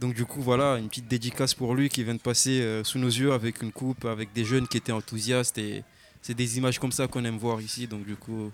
[0.00, 2.98] Donc du coup, voilà, une petite dédicace pour lui qui vient de passer euh, sous
[2.98, 5.58] nos yeux avec une coupe, avec des jeunes qui étaient enthousiastes.
[5.58, 5.84] Et
[6.22, 7.86] c'est des images comme ça qu'on aime voir ici.
[7.86, 8.50] Donc du coup,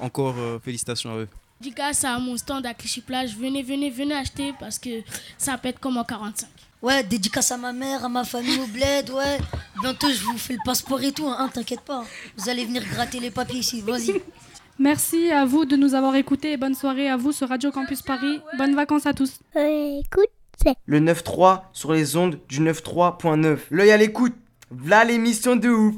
[0.00, 1.28] encore euh, félicitations à eux.
[1.60, 3.36] Dédicace à mon stand à Clichy Plage.
[3.36, 4.90] Venez, venez, venez acheter parce que
[5.38, 6.48] ça pète comme en 45.
[6.82, 9.38] Ouais, dédicace à ma mère, à ma famille au bled, ouais.
[9.80, 12.04] Bientôt, je vous fais le passeport et tout, hein, t'inquiète pas.
[12.36, 14.20] Vous allez venir gratter les papiers ici, vas-y.
[14.80, 18.02] Merci à vous de nous avoir écoutés et bonne soirée à vous sur Radio Campus
[18.02, 18.40] Paris.
[18.58, 19.38] Bonnes vacances à tous.
[19.54, 20.30] Écoute,
[20.86, 23.58] Le 9-3 sur les ondes du 9-3.9.
[23.70, 24.34] L'œil à l'écoute.
[24.72, 25.94] V'là l'émission de ouf.